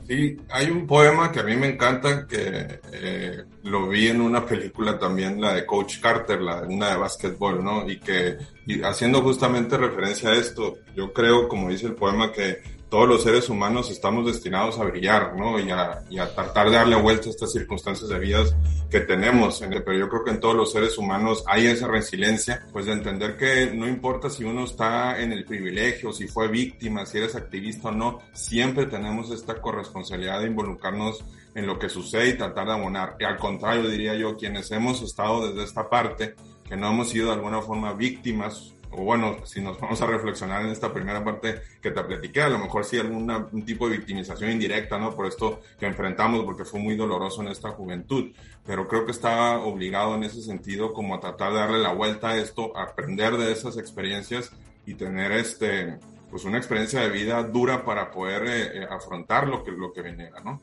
Sí, 0.08 0.38
hay 0.52 0.70
un 0.70 0.86
poema 0.86 1.32
que 1.32 1.40
a 1.40 1.44
mí 1.44 1.56
me 1.56 1.68
encanta, 1.68 2.28
que 2.28 2.80
eh, 2.92 3.44
lo 3.64 3.90
vi 3.90 4.08
en 4.08 4.22
una 4.22 4.46
película 4.46 5.00
también, 5.00 5.42
la 5.42 5.54
de 5.56 5.66
Coach 5.66 6.00
Carter, 6.00 6.40
la 6.42 6.62
una 6.62 6.92
de 6.92 6.98
básquetbol, 6.98 7.64
¿no? 7.64 7.90
Y 7.90 8.00
que, 8.00 8.38
y 8.68 8.84
haciendo 8.84 9.24
justamente 9.24 9.78
referencia 9.78 10.30
a 10.30 10.36
esto, 10.36 10.76
yo 10.96 11.12
creo, 11.12 11.48
como 11.48 11.70
dice 11.70 11.88
el 11.88 11.96
poema, 11.96 12.32
que 12.32 12.62
todos 12.96 13.10
los 13.10 13.24
seres 13.24 13.50
humanos 13.50 13.92
estamos 13.92 14.26
destinados 14.26 14.80
a 14.80 14.86
brillar, 14.86 15.36
¿no? 15.36 15.60
Y 15.60 15.70
a, 15.70 16.06
y 16.10 16.18
a 16.18 16.34
tratar 16.34 16.70
de 16.70 16.78
darle 16.78 16.96
vuelta 16.96 17.28
a 17.28 17.32
estas 17.32 17.52
circunstancias 17.52 18.10
de 18.10 18.18
vida 18.18 18.42
que 18.90 19.02
tenemos. 19.02 19.60
Pero 19.60 19.98
yo 19.98 20.08
creo 20.08 20.24
que 20.24 20.32
en 20.32 20.40
todos 20.40 20.56
los 20.56 20.72
seres 20.72 20.98
humanos 20.98 21.44
hay 21.46 21.66
esa 21.66 21.90
resiliencia, 21.90 22.66
pues 22.72 22.86
de 22.86 22.94
entender 22.94 23.36
que 23.36 23.70
no 23.76 23.86
importa 23.86 24.30
si 24.30 24.46
uno 24.46 24.64
está 24.64 25.22
en 25.22 25.34
el 25.34 25.44
privilegio, 25.44 26.14
si 26.14 26.30
fue 26.30 26.48
víctima, 26.48 27.06
si 27.06 27.18
eres 27.18 27.36
activista 27.36 27.90
o 27.90 27.92
no, 27.92 28.20
siempre 28.32 28.86
tenemos 28.86 29.30
esta 29.30 29.56
corresponsabilidad 29.56 30.40
de 30.40 30.48
involucrarnos 30.48 31.22
en 31.54 31.68
lo 31.68 31.78
que 31.78 31.90
sucede 31.90 32.30
y 32.30 32.38
tratar 32.38 32.68
de 32.68 32.74
abonar. 32.76 33.18
Y 33.20 33.26
al 33.26 33.36
contrario, 33.36 33.90
diría 33.90 34.16
yo, 34.16 34.38
quienes 34.38 34.72
hemos 34.72 35.02
estado 35.02 35.50
desde 35.50 35.66
esta 35.66 35.90
parte, 35.90 36.36
que 36.64 36.78
no 36.78 36.92
hemos 36.92 37.10
sido 37.10 37.28
de 37.28 37.34
alguna 37.34 37.62
forma 37.62 37.92
víctimas 37.92 38.74
o 38.98 39.04
bueno, 39.04 39.38
si 39.46 39.62
nos 39.62 39.80
vamos 39.80 40.02
a 40.02 40.08
reflexionar 40.08 40.64
en 40.64 40.72
esta 40.72 40.94
primera 40.94 41.24
parte 41.24 41.62
que 41.82 41.92
te 41.92 42.04
platiqué, 42.04 42.44
a 42.44 42.50
lo 42.50 42.60
mejor 42.60 42.86
sí 42.86 42.98
algún 42.98 43.66
tipo 43.66 43.90
de 43.90 43.98
victimización 43.98 44.52
indirecta, 44.52 44.98
¿no? 44.98 45.14
Por 45.16 45.26
esto 45.26 45.60
que 45.78 45.86
enfrentamos, 45.86 46.46
porque 46.46 46.64
fue 46.64 46.80
muy 46.80 46.96
doloroso 46.96 47.42
en 47.42 47.50
esta 47.50 47.72
juventud, 47.72 48.32
pero 48.66 48.88
creo 48.88 49.06
que 49.06 49.12
está 49.12 49.60
obligado 49.60 50.16
en 50.16 50.24
ese 50.24 50.42
sentido 50.42 50.94
como 50.94 51.16
a 51.16 51.20
tratar 51.20 51.52
de 51.52 51.60
darle 51.60 51.80
la 51.80 51.94
vuelta 51.94 52.30
a 52.30 52.38
esto, 52.38 52.76
aprender 52.78 53.36
de 53.38 53.52
esas 53.52 53.78
experiencias 53.78 54.52
y 54.86 54.94
tener 54.94 55.34
este, 55.34 56.00
pues 56.30 56.46
una 56.46 56.58
experiencia 56.58 57.02
de 57.02 57.10
vida 57.10 57.44
dura 57.44 57.84
para 57.84 58.12
poder 58.12 58.48
eh, 58.48 58.82
eh, 58.82 58.88
afrontar 58.90 59.48
lo 59.48 59.64
que, 59.64 59.72
lo 59.72 59.92
que 59.92 60.02
venga, 60.02 60.40
¿no? 60.44 60.62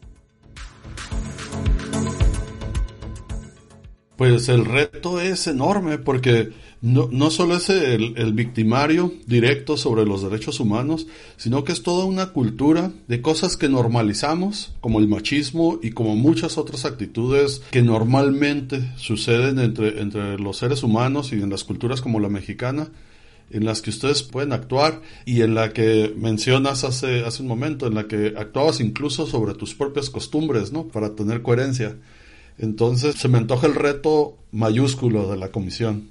Pues 4.17 4.49
el 4.49 4.65
reto 4.65 5.21
es 5.21 5.47
enorme 5.49 5.99
porque 5.99 6.53
no, 6.83 7.31
solo 7.31 7.57
es 7.57 7.71
el, 7.71 8.15
el, 8.17 8.33
victimario 8.33 9.13
directo 9.27 9.77
sobre 9.77 10.05
los 10.05 10.21
derechos 10.21 10.59
humanos, 10.59 11.07
sino 11.37 11.63
que 11.63 11.71
es 11.71 11.85
toda 11.85 12.07
una 12.07 12.33
cultura 12.33 12.91
de 13.07 13.23
cosas 13.23 13.57
que 13.57 13.69
normalizamos, 13.69 14.75
como 14.81 14.99
el 14.99 15.07
machismo 15.07 15.79
y 15.81 15.93
como 15.93 16.17
muchas 16.17 16.59
otras 16.59 16.85
actitudes 16.85 17.63
que 17.71 17.83
normalmente 17.83 18.91
suceden 18.97 19.61
entre, 19.61 20.01
entre 20.01 20.41
los 20.41 20.57
seres 20.57 20.83
humanos 20.83 21.33
y 21.33 21.37
en 21.37 21.51
las 21.51 21.63
culturas 21.63 22.01
como 22.01 22.19
la 22.19 22.29
mexicana, 22.29 22.89
en 23.53 23.65
las 23.65 23.81
que 23.81 23.91
ustedes 23.91 24.25
pueden 24.25 24.53
actuar 24.53 25.03
y 25.25 25.43
en 25.43 25.55
la 25.55 25.73
que 25.73 26.13
mencionas 26.17 26.83
hace, 26.83 27.25
hace 27.25 27.43
un 27.43 27.49
momento, 27.49 27.87
en 27.87 27.95
la 27.95 28.09
que 28.09 28.35
actuabas 28.37 28.81
incluso 28.81 29.29
sobre 29.29 29.55
tus 29.55 29.73
propias 29.77 30.11
costumbres, 30.11 30.73
¿no? 30.73 30.89
Para 30.89 31.15
tener 31.15 31.43
coherencia. 31.43 31.97
Entonces 32.59 33.15
se 33.15 33.29
me 33.29 33.39
antoja 33.39 33.69
el 33.69 33.77
reto 33.77 34.37
mayúsculo 34.51 35.31
de 35.31 35.37
la 35.37 35.53
comisión. 35.53 36.11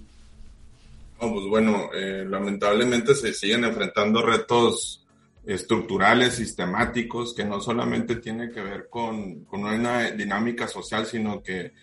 No, 1.22 1.32
pues 1.32 1.46
bueno, 1.46 1.92
eh, 1.94 2.26
lamentablemente 2.28 3.14
se 3.14 3.32
siguen 3.32 3.64
enfrentando 3.64 4.24
retos 4.24 5.06
estructurales, 5.46 6.34
sistemáticos, 6.34 7.36
que 7.36 7.46
no 7.46 7.62
solamente 7.62 8.16
tiene 8.16 8.50
que 8.50 8.62
ver 8.62 8.90
con, 8.90 9.46
con, 9.46 9.64
una 9.64 10.10
dinámica 10.12 10.68
social, 10.68 11.06
sino 11.06 11.44
que 11.44 11.74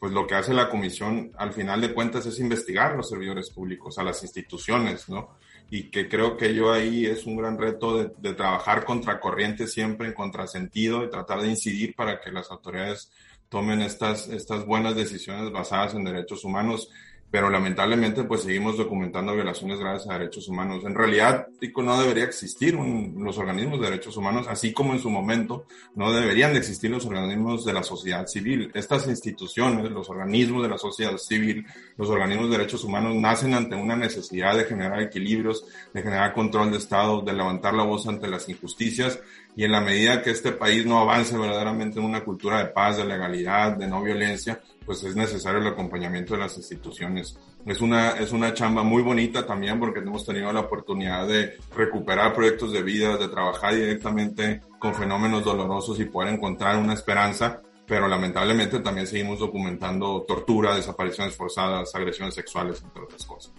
pues 0.00 0.12
lo 0.12 0.26
que 0.26 0.34
hace 0.34 0.52
la 0.52 0.68
comisión 0.68 1.32
al 1.38 1.52
final 1.52 1.80
de 1.80 1.94
cuentas 1.94 2.26
es 2.26 2.40
investigar 2.40 2.96
los 2.96 3.08
servidores 3.08 3.50
públicos, 3.50 3.98
a 3.98 4.04
las 4.04 4.22
instituciones, 4.24 5.08
¿no? 5.08 5.36
Y 5.70 5.90
que 5.90 6.08
creo 6.08 6.36
que 6.36 6.54
yo 6.54 6.72
ahí 6.72 7.06
es 7.06 7.24
un 7.26 7.36
gran 7.36 7.56
reto 7.56 7.98
de, 7.98 8.12
de 8.18 8.34
trabajar 8.34 8.84
contra 8.84 9.20
corriente 9.20 9.68
siempre, 9.68 10.08
en 10.08 10.14
contrasentido, 10.14 11.04
y 11.04 11.10
tratar 11.10 11.40
de 11.42 11.50
incidir 11.50 11.94
para 11.94 12.20
que 12.20 12.32
las 12.32 12.50
autoridades 12.50 13.12
tomen 13.48 13.80
estas, 13.80 14.28
estas 14.28 14.66
buenas 14.66 14.94
decisiones 14.94 15.50
basadas 15.52 15.94
en 15.94 16.04
derechos 16.04 16.44
humanos. 16.44 16.90
Pero 17.30 17.50
lamentablemente 17.50 18.24
pues 18.24 18.42
seguimos 18.42 18.78
documentando 18.78 19.34
violaciones 19.34 19.78
graves 19.78 20.06
a 20.08 20.14
derechos 20.14 20.48
humanos. 20.48 20.84
En 20.84 20.94
realidad 20.94 21.48
no 21.76 22.00
debería 22.00 22.24
existir 22.24 22.74
los 22.74 23.38
organismos 23.38 23.80
de 23.80 23.90
derechos 23.90 24.16
humanos, 24.16 24.46
así 24.48 24.72
como 24.72 24.94
en 24.94 24.98
su 25.00 25.10
momento 25.10 25.64
no 25.94 26.12
deberían 26.12 26.52
de 26.52 26.58
existir 26.58 26.90
los 26.90 27.06
organismos 27.06 27.64
de 27.64 27.72
la 27.72 27.82
sociedad 27.82 28.26
civil. 28.26 28.70
Estas 28.74 29.06
instituciones, 29.06 29.90
los 29.90 30.08
organismos 30.08 30.62
de 30.62 30.68
la 30.68 30.78
sociedad 30.78 31.16
civil, 31.18 31.66
los 31.96 32.08
organismos 32.08 32.50
de 32.50 32.58
derechos 32.58 32.84
humanos 32.84 33.14
nacen 33.14 33.54
ante 33.54 33.76
una 33.76 33.96
necesidad 33.96 34.56
de 34.56 34.64
generar 34.64 35.00
equilibrios, 35.00 35.64
de 35.92 36.02
generar 36.02 36.32
control 36.32 36.70
de 36.70 36.78
Estado, 36.78 37.20
de 37.20 37.32
levantar 37.32 37.74
la 37.74 37.84
voz 37.84 38.06
ante 38.06 38.28
las 38.28 38.48
injusticias 38.48 39.20
y 39.54 39.64
en 39.64 39.72
la 39.72 39.80
medida 39.80 40.22
que 40.22 40.30
este 40.30 40.52
país 40.52 40.86
no 40.86 40.98
avance 40.98 41.36
verdaderamente 41.36 41.98
en 41.98 42.06
una 42.06 42.24
cultura 42.24 42.58
de 42.58 42.70
paz, 42.70 42.96
de 42.96 43.04
legalidad, 43.04 43.76
de 43.76 43.88
no 43.88 44.02
violencia, 44.02 44.60
pues 44.88 45.04
es 45.04 45.14
necesario 45.14 45.60
el 45.60 45.66
acompañamiento 45.66 46.32
de 46.32 46.40
las 46.40 46.56
instituciones. 46.56 47.38
Es 47.66 47.82
una, 47.82 48.12
es 48.12 48.32
una 48.32 48.54
chamba 48.54 48.82
muy 48.82 49.02
bonita 49.02 49.44
también 49.44 49.78
porque 49.78 49.98
hemos 49.98 50.24
tenido 50.24 50.50
la 50.50 50.60
oportunidad 50.60 51.28
de 51.28 51.58
recuperar 51.76 52.32
proyectos 52.32 52.72
de 52.72 52.82
vida, 52.82 53.18
de 53.18 53.28
trabajar 53.28 53.74
directamente 53.74 54.62
con 54.78 54.94
fenómenos 54.94 55.44
dolorosos 55.44 56.00
y 56.00 56.06
poder 56.06 56.32
encontrar 56.32 56.78
una 56.78 56.94
esperanza, 56.94 57.60
pero 57.86 58.08
lamentablemente 58.08 58.80
también 58.80 59.06
seguimos 59.06 59.40
documentando 59.40 60.24
tortura, 60.26 60.74
desapariciones 60.74 61.36
forzadas, 61.36 61.94
agresiones 61.94 62.34
sexuales, 62.34 62.82
entre 62.82 63.02
otras 63.02 63.26
cosas. 63.26 63.52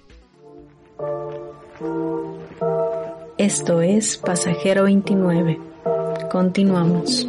Esto 3.38 3.82
es 3.82 4.18
Pasajero 4.18 4.86
29. 4.86 5.60
Continuamos. 6.32 7.28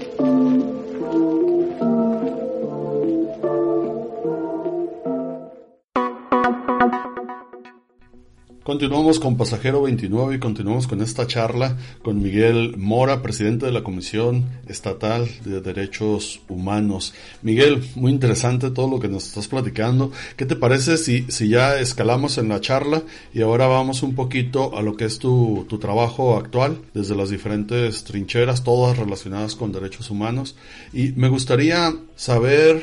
Continuamos 8.70 9.18
con 9.18 9.36
Pasajero 9.36 9.82
29 9.82 10.36
y 10.36 10.38
continuamos 10.38 10.86
con 10.86 11.02
esta 11.02 11.26
charla 11.26 11.76
con 12.02 12.22
Miguel 12.22 12.76
Mora, 12.76 13.20
presidente 13.20 13.66
de 13.66 13.72
la 13.72 13.82
Comisión 13.82 14.48
Estatal 14.68 15.28
de 15.44 15.60
Derechos 15.60 16.40
Humanos. 16.48 17.12
Miguel, 17.42 17.82
muy 17.96 18.12
interesante 18.12 18.70
todo 18.70 18.88
lo 18.88 19.00
que 19.00 19.08
nos 19.08 19.26
estás 19.26 19.48
platicando. 19.48 20.12
¿Qué 20.36 20.46
te 20.46 20.54
parece 20.54 20.98
si, 20.98 21.24
si 21.28 21.48
ya 21.48 21.80
escalamos 21.80 22.38
en 22.38 22.48
la 22.48 22.60
charla 22.60 23.02
y 23.34 23.42
ahora 23.42 23.66
vamos 23.66 24.04
un 24.04 24.14
poquito 24.14 24.76
a 24.78 24.82
lo 24.82 24.94
que 24.94 25.06
es 25.06 25.18
tu, 25.18 25.66
tu 25.68 25.78
trabajo 25.78 26.36
actual 26.36 26.80
desde 26.94 27.16
las 27.16 27.30
diferentes 27.30 28.04
trincheras, 28.04 28.62
todas 28.62 28.96
relacionadas 28.96 29.56
con 29.56 29.72
derechos 29.72 30.10
humanos? 30.10 30.54
Y 30.92 31.12
me 31.16 31.28
gustaría 31.28 31.92
saber 32.14 32.82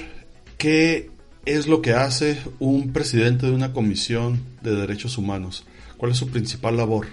qué 0.58 1.16
es 1.48 1.66
lo 1.68 1.82
que 1.82 1.94
hace 1.94 2.38
un 2.60 2.92
presidente 2.92 3.46
de 3.46 3.54
una 3.54 3.72
comisión 3.72 4.44
de 4.62 4.76
derechos 4.76 5.18
humanos. 5.18 5.66
¿Cuál 5.96 6.12
es 6.12 6.18
su 6.18 6.30
principal 6.30 6.76
labor? 6.76 7.08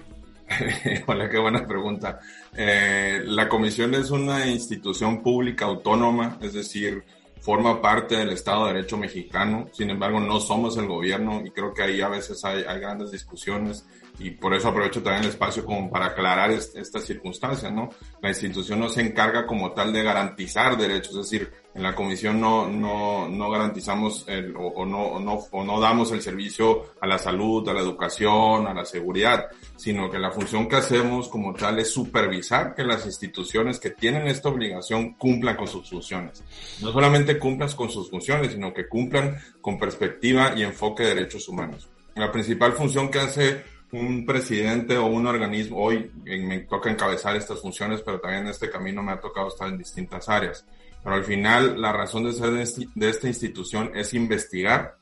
Hola, 1.06 1.30
qué 1.30 1.38
buena 1.38 1.64
pregunta. 1.64 2.18
Eh, 2.56 3.22
la 3.26 3.48
comisión 3.48 3.94
es 3.94 4.10
una 4.10 4.46
institución 4.50 5.22
pública 5.22 5.66
autónoma, 5.66 6.36
es 6.42 6.52
decir, 6.52 7.04
forma 7.40 7.80
parte 7.80 8.16
del 8.16 8.30
Estado 8.30 8.66
de 8.66 8.72
Derecho 8.72 8.96
mexicano. 8.96 9.68
Sin 9.72 9.90
embargo, 9.90 10.18
no 10.18 10.40
somos 10.40 10.76
el 10.78 10.88
gobierno 10.88 11.40
y 11.46 11.50
creo 11.52 11.72
que 11.72 11.84
ahí 11.84 12.00
a 12.00 12.08
veces 12.08 12.44
hay, 12.44 12.64
hay 12.66 12.80
grandes 12.80 13.12
discusiones 13.12 13.86
y 14.18 14.30
por 14.30 14.54
eso 14.54 14.68
aprovecho 14.68 15.02
también 15.02 15.24
el 15.24 15.30
espacio 15.30 15.64
como 15.64 15.90
para 15.90 16.06
aclarar 16.06 16.50
estas 16.50 17.04
circunstancias, 17.04 17.72
¿no? 17.72 17.90
La 18.22 18.28
institución 18.28 18.78
no 18.78 18.88
se 18.88 19.00
encarga 19.00 19.46
como 19.46 19.72
tal 19.72 19.92
de 19.92 20.02
garantizar 20.02 20.76
derechos, 20.76 21.16
es 21.16 21.30
decir, 21.30 21.52
en 21.74 21.82
la 21.82 21.94
comisión 21.94 22.40
no, 22.40 22.68
no, 22.68 23.28
no 23.28 23.50
garantizamos 23.50 24.24
el, 24.28 24.54
o, 24.56 24.86
no, 24.86 25.02
o, 25.02 25.20
no, 25.20 25.32
o 25.50 25.64
no 25.64 25.80
damos 25.80 26.12
el 26.12 26.22
servicio 26.22 26.94
a 27.00 27.06
la 27.08 27.18
salud, 27.18 27.68
a 27.68 27.72
la 27.72 27.80
educación, 27.80 28.68
a 28.68 28.74
la 28.74 28.84
seguridad, 28.84 29.46
sino 29.74 30.08
que 30.08 30.20
la 30.20 30.30
función 30.30 30.68
que 30.68 30.76
hacemos 30.76 31.28
como 31.28 31.52
tal 31.52 31.80
es 31.80 31.90
supervisar 31.90 32.76
que 32.76 32.84
las 32.84 33.04
instituciones 33.06 33.80
que 33.80 33.90
tienen 33.90 34.28
esta 34.28 34.48
obligación 34.48 35.14
cumplan 35.14 35.56
con 35.56 35.66
sus 35.66 35.90
funciones. 35.90 36.44
No 36.80 36.92
solamente 36.92 37.38
cumplan 37.38 37.70
con 37.72 37.90
sus 37.90 38.08
funciones, 38.08 38.52
sino 38.52 38.72
que 38.72 38.86
cumplan 38.86 39.36
con 39.60 39.76
perspectiva 39.76 40.54
y 40.56 40.62
enfoque 40.62 41.02
de 41.02 41.14
derechos 41.16 41.48
humanos. 41.48 41.88
La 42.14 42.30
principal 42.30 42.74
función 42.74 43.10
que 43.10 43.18
hace 43.18 43.73
un 43.98 44.26
presidente 44.26 44.96
o 44.96 45.06
un 45.06 45.26
organismo, 45.26 45.78
hoy 45.78 46.10
me 46.24 46.60
toca 46.60 46.90
encabezar 46.90 47.36
estas 47.36 47.60
funciones, 47.60 48.00
pero 48.02 48.20
también 48.20 48.44
en 48.44 48.50
este 48.50 48.70
camino 48.70 49.02
me 49.02 49.12
ha 49.12 49.20
tocado 49.20 49.48
estar 49.48 49.68
en 49.68 49.78
distintas 49.78 50.28
áreas. 50.28 50.64
Pero 51.02 51.16
al 51.16 51.24
final 51.24 51.80
la 51.80 51.92
razón 51.92 52.24
de 52.24 52.32
ser 52.32 52.50
de 52.94 53.08
esta 53.08 53.28
institución 53.28 53.92
es 53.94 54.14
investigar 54.14 54.96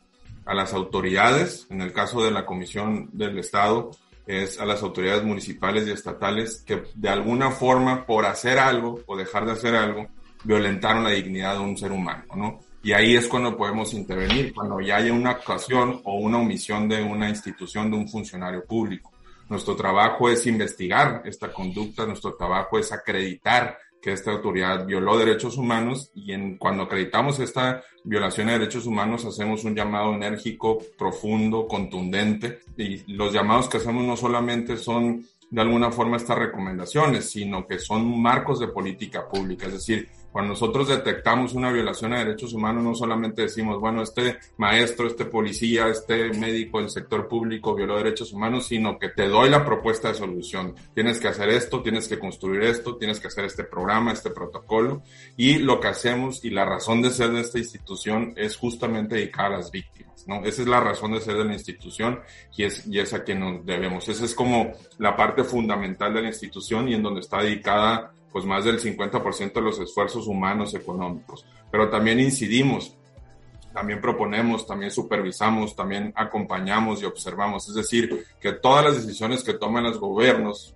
a 0.45 0.55
las 0.55 0.73
autoridades, 0.75 1.67
en 1.71 1.81
el 1.81 1.93
caso 1.93 2.23
de 2.25 2.33
la 2.33 2.45
Comisión 2.45 3.09
del 3.13 3.39
Estado, 3.39 3.93
es 4.27 4.61
a 4.61 4.65
las 4.65 4.83
autoridades 4.83 5.25
municipales 5.25 5.87
y 5.87 5.91
estatales 5.91 6.63
que 6.67 6.85
de 6.95 7.09
alguna 7.09 7.51
forma 7.51 8.07
por 8.07 8.25
hacer 8.27 8.59
algo 8.59 9.01
o 9.07 9.17
dejar 9.17 9.47
de 9.47 9.53
hacer 9.53 9.75
algo 9.75 10.07
violentaron 10.45 11.05
la 11.05 11.11
dignidad 11.11 11.55
de 11.55 11.61
un 11.61 11.77
ser 11.77 11.93
humano, 11.93 12.25
¿no? 12.37 12.61
Y 12.83 12.93
ahí 12.93 13.15
es 13.15 13.29
cuando 13.29 13.57
podemos 13.57 13.95
intervenir, 13.95 14.53
cuando 14.53 14.81
ya 14.81 14.97
haya 14.97 15.13
una 15.13 15.31
actuación 15.31 16.01
o 16.05 16.17
una 16.17 16.39
omisión 16.39 16.89
de 16.89 17.03
una 17.03 17.29
institución, 17.29 17.91
de 17.91 17.97
un 17.97 18.09
funcionario 18.09 18.65
público. 18.65 19.13
Nuestro 19.49 19.77
trabajo 19.77 20.29
es 20.29 20.47
investigar 20.47 21.23
esta 21.25 21.53
conducta, 21.53 22.07
nuestro 22.07 22.35
trabajo 22.35 22.79
es 22.79 22.91
acreditar 22.91 23.79
que 24.01 24.13
esta 24.13 24.33
autoridad 24.33 24.85
violó 24.85 25.17
derechos 25.17 25.57
humanos 25.57 26.11
y 26.13 26.33
en, 26.33 26.59
cuando 26.59 26.83
acreditamos 26.83 27.39
esta 27.39 27.85
violación 28.03 28.49
de 28.49 28.55
derechos 28.55 28.85
humanos 28.87 29.25
hacemos 29.25 29.63
un 29.63 29.77
llamado 29.77 30.13
enérgico, 30.13 30.79
profundo, 30.99 31.69
contundente 31.69 32.61
y 32.77 33.13
los 33.13 33.33
llamados 33.33 33.69
que 33.69 33.77
hacemos 33.77 34.05
no 34.05 34.17
solamente 34.17 34.77
son 34.77 35.25
de 35.51 35.61
alguna 35.61 35.93
forma 35.93 36.17
estas 36.17 36.39
recomendaciones, 36.39 37.31
sino 37.31 37.65
que 37.67 37.79
son 37.79 38.21
marcos 38.21 38.59
de 38.59 38.69
política 38.69 39.29
pública, 39.29 39.67
es 39.67 39.75
decir, 39.75 40.09
cuando 40.33 40.51
nosotros 40.51 40.89
detectamos 40.89 41.53
una 41.53 41.71
violación 41.71 42.15
a 42.15 42.21
derechos 42.21 42.55
humanos, 42.55 42.83
no 42.83 42.95
solamente 42.95 43.43
decimos, 43.43 43.79
bueno, 43.79 44.03
este 44.03 44.39
maestro, 44.57 45.07
este 45.07 45.27
policía, 45.27 45.89
este 45.89 46.33
médico 46.33 46.81
del 46.81 46.89
sector 46.89 47.29
público 47.29 47.75
violó 47.75 47.99
derechos 47.99 48.33
humanos, 48.33 48.67
sino 48.67 48.99
que 48.99 49.11
te 49.11 49.29
doy 49.29 49.51
la 49.51 49.65
propuesta 49.65 50.09
de 50.09 50.15
solución. 50.15 50.75
Tienes 50.95 51.21
que 51.21 51.29
hacer 51.29 51.51
esto, 51.51 51.83
tienes 51.83 52.09
que 52.09 52.19
construir 52.19 52.63
esto, 52.63 52.97
tienes 52.97 53.21
que 53.21 53.29
hacer 53.29 53.45
este 53.45 53.65
programa, 53.65 54.13
este 54.13 54.31
protocolo. 54.31 55.03
Y 55.37 55.59
lo 55.59 55.81
que 55.81 55.89
hacemos 55.89 56.45
y 56.45 56.51
la 56.51 56.65
razón 56.65 57.03
de 57.03 57.11
ser 57.11 57.31
de 57.31 57.43
esta 57.43 57.59
institución 57.59 58.33
es 58.37 58.57
justamente 58.57 59.17
dedicar 59.17 59.53
a 59.53 59.59
las 59.59 59.71
víctimas, 59.71 60.27
¿no? 60.27 60.45
Esa 60.47 60.63
es 60.63 60.69
la 60.69 60.81
razón 60.81 61.13
de 61.13 61.21
ser 61.21 61.37
de 61.37 61.45
la 61.45 61.53
institución 61.53 62.21
y 62.57 62.65
es, 62.65 62.87
y 62.87 63.01
es 63.01 63.13
a 63.13 63.23
quien 63.23 63.41
nos 63.41 63.67
debemos. 63.67 64.09
Esa 64.09 64.25
es 64.25 64.35
como 64.35 64.73
la 64.97 65.15
parte 65.15 65.45
fundamental 65.45 66.15
de 66.15 66.23
la 66.23 66.29
institución 66.29 66.89
y 66.89 66.95
en 66.95 67.03
donde 67.03 67.21
está 67.21 67.43
dedicada 67.43 68.15
pues 68.33 68.45
más 68.45 68.65
del 68.65 68.81
50% 68.81 69.53
de 69.53 69.61
los 69.61 69.79
esfuerzos 69.79 70.27
humanos 70.27 70.75
económicos. 70.75 71.45
Pero 71.71 71.91
también 71.91 72.19
incidimos, 72.19 72.97
también 73.73 74.01
proponemos, 74.01 74.67
también 74.67 74.91
supervisamos, 74.91 75.77
también 75.77 76.13
acompañamos 76.17 77.03
y 77.03 77.05
observamos. 77.05 77.69
Es 77.69 77.75
decir, 77.75 78.25
que 78.41 78.53
todas 78.53 78.85
las 78.85 78.95
decisiones 78.97 79.43
que 79.43 79.55
toman 79.55 79.85
los 79.85 79.99
gobiernos, 79.99 80.75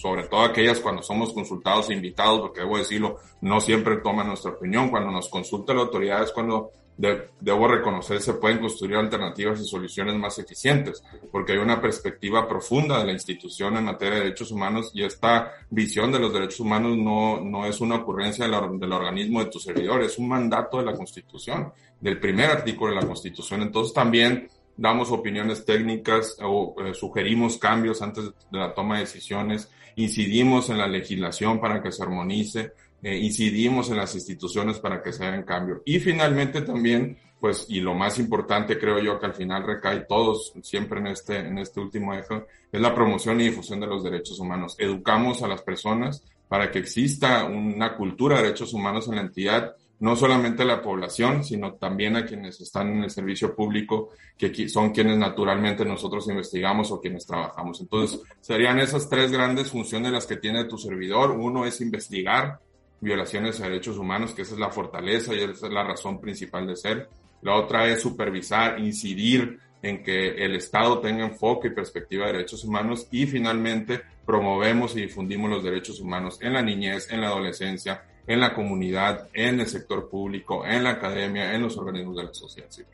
sobre 0.00 0.24
todo 0.24 0.42
aquellas 0.42 0.80
cuando 0.80 1.02
somos 1.02 1.32
consultados 1.32 1.90
e 1.90 1.94
invitados, 1.94 2.40
porque 2.40 2.60
debo 2.60 2.78
decirlo, 2.78 3.18
no 3.40 3.60
siempre 3.60 3.96
toman 3.96 4.28
nuestra 4.28 4.52
opinión. 4.52 4.90
Cuando 4.90 5.10
nos 5.10 5.28
consulta 5.28 5.74
la 5.74 5.82
autoridad 5.82 6.22
es 6.22 6.32
cuando 6.32 6.70
debo 6.96 7.68
reconocer, 7.68 8.20
se 8.20 8.34
pueden 8.34 8.58
construir 8.58 8.96
alternativas 8.96 9.60
y 9.60 9.66
soluciones 9.66 10.14
más 10.14 10.38
eficientes, 10.38 11.02
porque 11.30 11.52
hay 11.52 11.58
una 11.58 11.80
perspectiva 11.80 12.48
profunda 12.48 12.98
de 12.98 13.06
la 13.06 13.12
institución 13.12 13.76
en 13.76 13.84
materia 13.84 14.14
de 14.14 14.24
derechos 14.24 14.50
humanos 14.50 14.90
y 14.94 15.04
esta 15.04 15.52
visión 15.68 16.10
de 16.10 16.18
los 16.18 16.32
derechos 16.32 16.60
humanos 16.60 16.96
no, 16.96 17.40
no 17.40 17.66
es 17.66 17.80
una 17.80 17.96
ocurrencia 17.96 18.46
del, 18.46 18.92
organismo 18.92 19.44
de 19.44 19.50
tu 19.50 19.58
servidor, 19.58 20.02
es 20.02 20.16
un 20.16 20.28
mandato 20.28 20.78
de 20.78 20.84
la 20.84 20.94
Constitución, 20.94 21.70
del 22.00 22.18
primer 22.18 22.50
artículo 22.50 22.94
de 22.94 23.00
la 23.00 23.06
Constitución. 23.06 23.60
Entonces 23.62 23.92
también 23.92 24.48
damos 24.74 25.10
opiniones 25.10 25.64
técnicas 25.66 26.36
o 26.42 26.74
eh, 26.82 26.94
sugerimos 26.94 27.58
cambios 27.58 28.00
antes 28.00 28.24
de 28.24 28.58
la 28.58 28.72
toma 28.74 28.94
de 28.94 29.00
decisiones, 29.02 29.70
incidimos 29.96 30.70
en 30.70 30.78
la 30.78 30.86
legislación 30.86 31.60
para 31.60 31.82
que 31.82 31.92
se 31.92 32.02
armonice, 32.02 32.72
eh, 33.02 33.16
incidimos 33.16 33.90
en 33.90 33.96
las 33.96 34.14
instituciones 34.14 34.78
para 34.78 35.02
que 35.02 35.12
se 35.12 35.24
hagan 35.24 35.44
cambios. 35.44 35.80
Y 35.84 36.00
finalmente 36.00 36.62
también, 36.62 37.18
pues, 37.40 37.66
y 37.68 37.80
lo 37.80 37.94
más 37.94 38.18
importante 38.18 38.78
creo 38.78 38.98
yo 38.98 39.18
que 39.18 39.26
al 39.26 39.34
final 39.34 39.64
recae 39.64 40.00
todos 40.00 40.52
siempre 40.62 41.00
en 41.00 41.08
este, 41.08 41.38
en 41.38 41.58
este 41.58 41.80
último 41.80 42.14
eje, 42.14 42.44
es 42.72 42.80
la 42.80 42.94
promoción 42.94 43.40
y 43.40 43.44
difusión 43.44 43.80
de 43.80 43.86
los 43.86 44.02
derechos 44.02 44.38
humanos. 44.40 44.76
Educamos 44.78 45.42
a 45.42 45.48
las 45.48 45.62
personas 45.62 46.22
para 46.48 46.70
que 46.70 46.78
exista 46.78 47.44
una 47.44 47.96
cultura 47.96 48.36
de 48.36 48.44
derechos 48.44 48.72
humanos 48.72 49.08
en 49.08 49.16
la 49.16 49.22
entidad, 49.22 49.74
no 49.98 50.14
solamente 50.14 50.62
a 50.62 50.66
la 50.66 50.82
población, 50.82 51.42
sino 51.42 51.74
también 51.74 52.16
a 52.16 52.26
quienes 52.26 52.60
están 52.60 52.88
en 52.88 53.04
el 53.04 53.10
servicio 53.10 53.54
público, 53.54 54.10
que 54.36 54.68
son 54.68 54.90
quienes 54.90 55.16
naturalmente 55.16 55.84
nosotros 55.84 56.28
investigamos 56.28 56.90
o 56.90 57.00
quienes 57.00 57.26
trabajamos. 57.26 57.80
Entonces, 57.80 58.20
serían 58.40 58.78
esas 58.78 59.08
tres 59.08 59.32
grandes 59.32 59.70
funciones 59.70 60.12
las 60.12 60.26
que 60.26 60.36
tiene 60.36 60.64
tu 60.64 60.76
servidor. 60.76 61.30
Uno 61.30 61.64
es 61.64 61.80
investigar, 61.80 62.60
violaciones 63.00 63.60
a 63.60 63.64
derechos 63.64 63.98
humanos, 63.98 64.32
que 64.32 64.42
esa 64.42 64.54
es 64.54 64.60
la 64.60 64.70
fortaleza 64.70 65.34
y 65.34 65.38
esa 65.38 65.66
es 65.66 65.72
la 65.72 65.84
razón 65.84 66.20
principal 66.20 66.66
de 66.66 66.76
ser. 66.76 67.08
La 67.42 67.54
otra 67.54 67.88
es 67.88 68.00
supervisar, 68.00 68.78
incidir 68.80 69.58
en 69.82 70.02
que 70.02 70.44
el 70.44 70.56
Estado 70.56 70.98
tenga 71.00 71.24
enfoque 71.24 71.68
y 71.68 71.72
perspectiva 71.72 72.26
de 72.26 72.32
derechos 72.32 72.64
humanos 72.64 73.06
y 73.10 73.26
finalmente 73.26 74.00
promovemos 74.24 74.96
y 74.96 75.02
difundimos 75.02 75.50
los 75.50 75.62
derechos 75.62 76.00
humanos 76.00 76.38
en 76.40 76.54
la 76.54 76.62
niñez, 76.62 77.08
en 77.10 77.20
la 77.20 77.28
adolescencia, 77.28 78.02
en 78.26 78.40
la 78.40 78.52
comunidad, 78.54 79.28
en 79.32 79.60
el 79.60 79.66
sector 79.66 80.08
público, 80.08 80.66
en 80.66 80.82
la 80.82 80.90
academia, 80.90 81.54
en 81.54 81.62
los 81.62 81.76
organismos 81.76 82.16
de 82.16 82.24
la 82.24 82.34
sociedad 82.34 82.70
civil. 82.70 82.88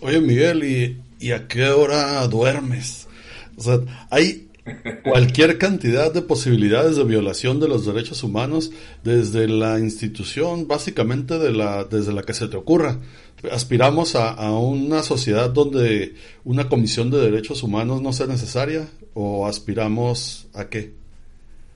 Oye 0.00 0.20
Miguel, 0.20 0.64
¿y, 0.64 1.02
¿y 1.18 1.32
a 1.32 1.48
qué 1.48 1.70
hora 1.70 2.26
duermes? 2.28 3.08
O 3.56 3.62
sea, 3.62 3.78
hay 4.10 4.50
cualquier 5.02 5.58
cantidad 5.58 6.12
de 6.12 6.22
posibilidades 6.22 6.96
de 6.96 7.04
violación 7.04 7.60
de 7.60 7.68
los 7.68 7.84
derechos 7.84 8.22
humanos 8.22 8.72
desde 9.02 9.46
la 9.46 9.78
institución, 9.78 10.66
básicamente 10.66 11.38
de 11.38 11.52
la, 11.52 11.84
desde 11.84 12.12
la 12.12 12.22
que 12.22 12.34
se 12.34 12.48
te 12.48 12.56
ocurra. 12.56 12.98
¿Aspiramos 13.52 14.16
a, 14.16 14.50
una 14.52 15.02
sociedad 15.02 15.50
donde 15.50 16.14
una 16.44 16.68
comisión 16.68 17.10
de 17.10 17.20
derechos 17.20 17.62
humanos 17.62 18.00
no 18.00 18.12
sea 18.12 18.26
necesaria 18.26 18.88
o 19.12 19.46
aspiramos 19.46 20.48
a 20.54 20.68
qué? 20.68 20.94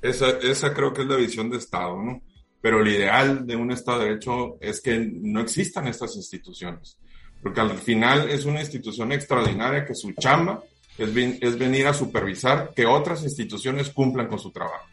Esa, 0.00 0.30
esa 0.38 0.72
creo 0.72 0.94
que 0.94 1.02
es 1.02 1.08
la 1.08 1.16
visión 1.16 1.50
de 1.50 1.58
Estado, 1.58 2.02
¿no? 2.02 2.22
Pero 2.60 2.82
lo 2.82 2.90
ideal 2.90 3.46
de 3.46 3.56
un 3.56 3.70
Estado 3.70 4.00
de 4.00 4.04
Derecho 4.06 4.56
es 4.60 4.80
que 4.80 4.98
no 4.98 5.40
existan 5.40 5.86
estas 5.86 6.16
instituciones, 6.16 6.98
porque 7.42 7.60
al 7.60 7.76
final 7.76 8.30
es 8.30 8.46
una 8.46 8.60
institución 8.60 9.12
extraordinaria 9.12 9.84
que 9.84 9.94
su 9.94 10.12
chamba 10.12 10.62
es, 10.98 11.08
es, 11.40 11.58
venir 11.58 11.86
a 11.86 11.94
supervisar 11.94 12.72
que 12.74 12.86
otras 12.86 13.22
instituciones 13.22 13.90
cumplan 13.90 14.26
con 14.26 14.38
su 14.38 14.50
trabajo. 14.50 14.86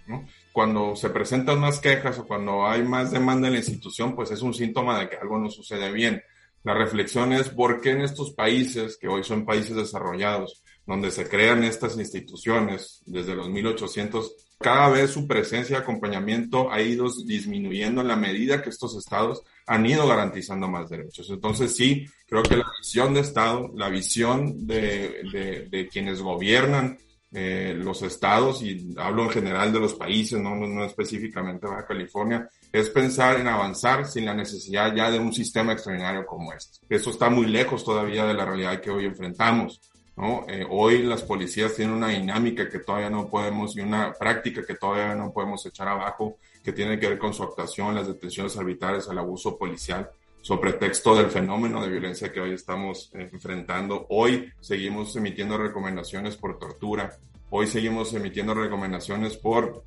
Cuando 0.54 0.96
se 0.96 1.10
presentan 1.10 1.60
más 1.60 1.80
quejas 1.80 2.20
o 2.20 2.28
cuando 2.28 2.66
hay 2.66 2.84
más 2.84 3.12
demanda 3.12 3.48
en 3.48 3.54
la 3.54 3.60
institución, 3.60 4.16
pues 4.16 4.32
es 4.32 4.42
un 4.42 4.54
síntoma 4.54 5.00
de 5.00 5.10
que 5.10 5.18
algo 5.18 5.38
no 5.38 5.50
sucede 5.50 5.92
bien. 5.92 6.22
La 6.64 6.74
reflexión 6.74 7.34
es 7.34 7.50
por 7.50 7.82
qué 7.82 7.92
en 7.92 8.02
estos 8.02 8.32
países, 8.34 8.98
que 8.98 9.08
hoy 9.08 9.24
son 9.24 9.46
países 9.46 9.76
desarrollados, 9.76 10.64
donde 10.86 11.12
se 11.12 11.28
crean 11.28 11.64
estas 11.64 11.98
instituciones 11.98 13.02
desde 13.06 13.36
los 13.36 13.50
1800, 13.50 14.45
cada 14.60 14.90
vez 14.90 15.12
su 15.12 15.28
presencia 15.28 15.78
y 15.78 15.82
acompañamiento 15.82 16.72
ha 16.72 16.82
ido 16.82 17.08
disminuyendo 17.26 18.02
en 18.02 18.08
la 18.08 18.16
medida 18.16 18.62
que 18.62 18.70
estos 18.70 18.96
estados 18.96 19.44
han 19.68 19.86
ido 19.86 20.08
garantizando 20.08 20.68
más 20.68 20.90
derechos. 20.90 21.30
Entonces 21.30 21.76
sí, 21.76 22.06
creo 22.28 22.44
que 22.44 22.58
la 22.58 22.72
visión 22.80 23.14
de 23.14 23.20
Estado, 23.22 23.72
la 23.76 23.90
visión 23.90 24.66
de, 24.66 25.24
de, 25.32 25.68
de 25.70 25.88
quienes 25.88 26.22
gobiernan 26.22 26.98
eh, 27.38 27.74
los 27.78 28.02
estados, 28.02 28.62
y 28.62 28.96
hablo 28.98 29.24
en 29.24 29.30
general 29.30 29.74
de 29.74 29.82
los 29.82 29.94
países, 29.94 30.40
no, 30.40 30.56
no, 30.56 30.68
no 30.68 30.86
específicamente 30.86 31.68
Baja 31.68 31.86
California, 31.86 32.48
es 32.72 32.90
pensar 32.90 33.40
en 33.42 33.48
avanzar 33.48 34.06
sin 34.06 34.24
la 34.24 34.34
necesidad 34.34 34.96
ya 34.96 35.12
de 35.12 35.20
un 35.20 35.34
sistema 35.34 35.74
extraordinario 35.74 36.26
como 36.26 36.54
este. 36.54 36.80
Eso 36.88 37.10
está 37.10 37.30
muy 37.30 37.48
lejos 37.48 37.84
todavía 37.84 38.26
de 38.26 38.36
la 38.36 38.46
realidad 38.46 38.80
que 38.80 38.90
hoy 38.90 39.04
enfrentamos. 39.04 39.82
¿No? 40.16 40.46
Eh, 40.48 40.66
hoy 40.70 41.04
las 41.04 41.24
policías 41.24 41.76
tienen 41.76 41.96
una 41.96 42.10
dinámica 42.10 42.70
que 42.70 42.80
todavía 42.80 43.10
no 43.10 43.30
podemos 43.30 43.76
y 43.76 43.82
una 43.82 44.14
práctica 44.14 44.66
que 44.66 44.76
todavía 44.76 45.16
no 45.16 45.32
podemos 45.32 45.66
echar 45.66 45.88
abajo, 45.88 46.38
que 46.64 46.72
tiene 46.72 47.00
que 47.00 47.10
ver 47.10 47.18
con 47.18 47.34
su 47.34 47.44
actuación, 47.44 47.96
las 47.96 48.08
detenciones 48.08 48.58
arbitrarias, 48.58 49.08
el 49.08 49.18
abuso 49.18 49.58
policial, 49.58 50.10
sobre 50.42 50.72
pretexto 50.72 51.16
del 51.16 51.32
fenómeno 51.32 51.82
de 51.82 51.90
violencia 51.90 52.32
que 52.32 52.40
hoy 52.40 52.54
estamos 52.54 53.12
eh, 53.14 53.30
enfrentando. 53.32 54.06
Hoy 54.10 54.52
seguimos 54.60 55.16
emitiendo 55.16 55.58
recomendaciones 55.58 56.38
por 56.38 56.60
tortura, 56.60 57.18
hoy 57.50 57.68
seguimos 57.68 58.14
emitiendo 58.14 58.54
recomendaciones 58.54 59.38
por 59.38 59.84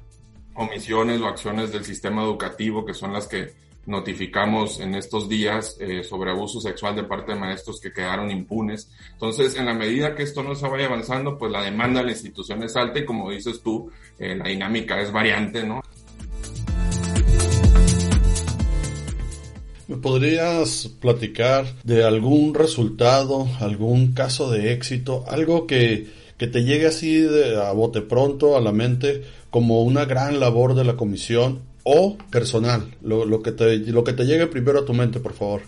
omisiones 0.54 1.20
o 1.20 1.28
acciones 1.28 1.72
del 1.72 1.84
sistema 1.84 2.22
educativo, 2.22 2.84
que 2.84 2.92
son 2.92 3.12
las 3.12 3.28
que 3.28 3.52
notificamos 3.88 4.80
en 4.80 4.94
estos 4.94 5.28
días 5.28 5.76
eh, 5.80 6.04
sobre 6.04 6.30
abuso 6.30 6.60
sexual 6.60 6.94
de 6.94 7.04
parte 7.04 7.32
de 7.32 7.38
maestros 7.38 7.80
que 7.80 7.92
quedaron 7.92 8.30
impunes. 8.30 8.90
Entonces, 9.12 9.56
en 9.56 9.66
la 9.66 9.74
medida 9.74 10.14
que 10.14 10.22
esto 10.22 10.42
no 10.42 10.54
se 10.54 10.68
vaya 10.68 10.86
avanzando, 10.86 11.38
pues 11.38 11.50
la 11.50 11.62
demanda 11.62 12.00
de 12.00 12.06
la 12.06 12.12
institución 12.12 12.62
es 12.62 12.76
alta 12.76 12.98
y 12.98 13.06
como 13.06 13.30
dices 13.30 13.62
tú, 13.62 13.90
eh, 14.18 14.36
la 14.36 14.48
dinámica 14.48 15.00
es 15.00 15.10
variante, 15.10 15.64
¿no? 15.64 15.80
¿Me 19.88 19.96
podrías 19.96 20.90
platicar 21.00 21.64
de 21.82 22.04
algún 22.04 22.52
resultado, 22.52 23.48
algún 23.58 24.12
caso 24.12 24.50
de 24.50 24.74
éxito, 24.74 25.24
algo 25.28 25.66
que, 25.66 26.08
que 26.36 26.46
te 26.46 26.62
llegue 26.62 26.86
así 26.86 27.20
de, 27.20 27.56
a 27.56 27.72
bote 27.72 28.02
pronto 28.02 28.58
a 28.58 28.60
la 28.60 28.72
mente 28.72 29.22
como 29.48 29.82
una 29.82 30.04
gran 30.04 30.40
labor 30.40 30.74
de 30.74 30.84
la 30.84 30.96
comisión 30.96 31.62
o 31.90 32.18
personal, 32.30 32.94
lo, 33.00 33.24
lo, 33.24 33.42
que 33.42 33.52
te, 33.52 33.78
lo 33.78 34.04
que 34.04 34.12
te 34.12 34.26
llegue 34.26 34.46
primero 34.46 34.80
a 34.80 34.84
tu 34.84 34.92
mente, 34.92 35.20
por 35.20 35.32
favor. 35.32 35.62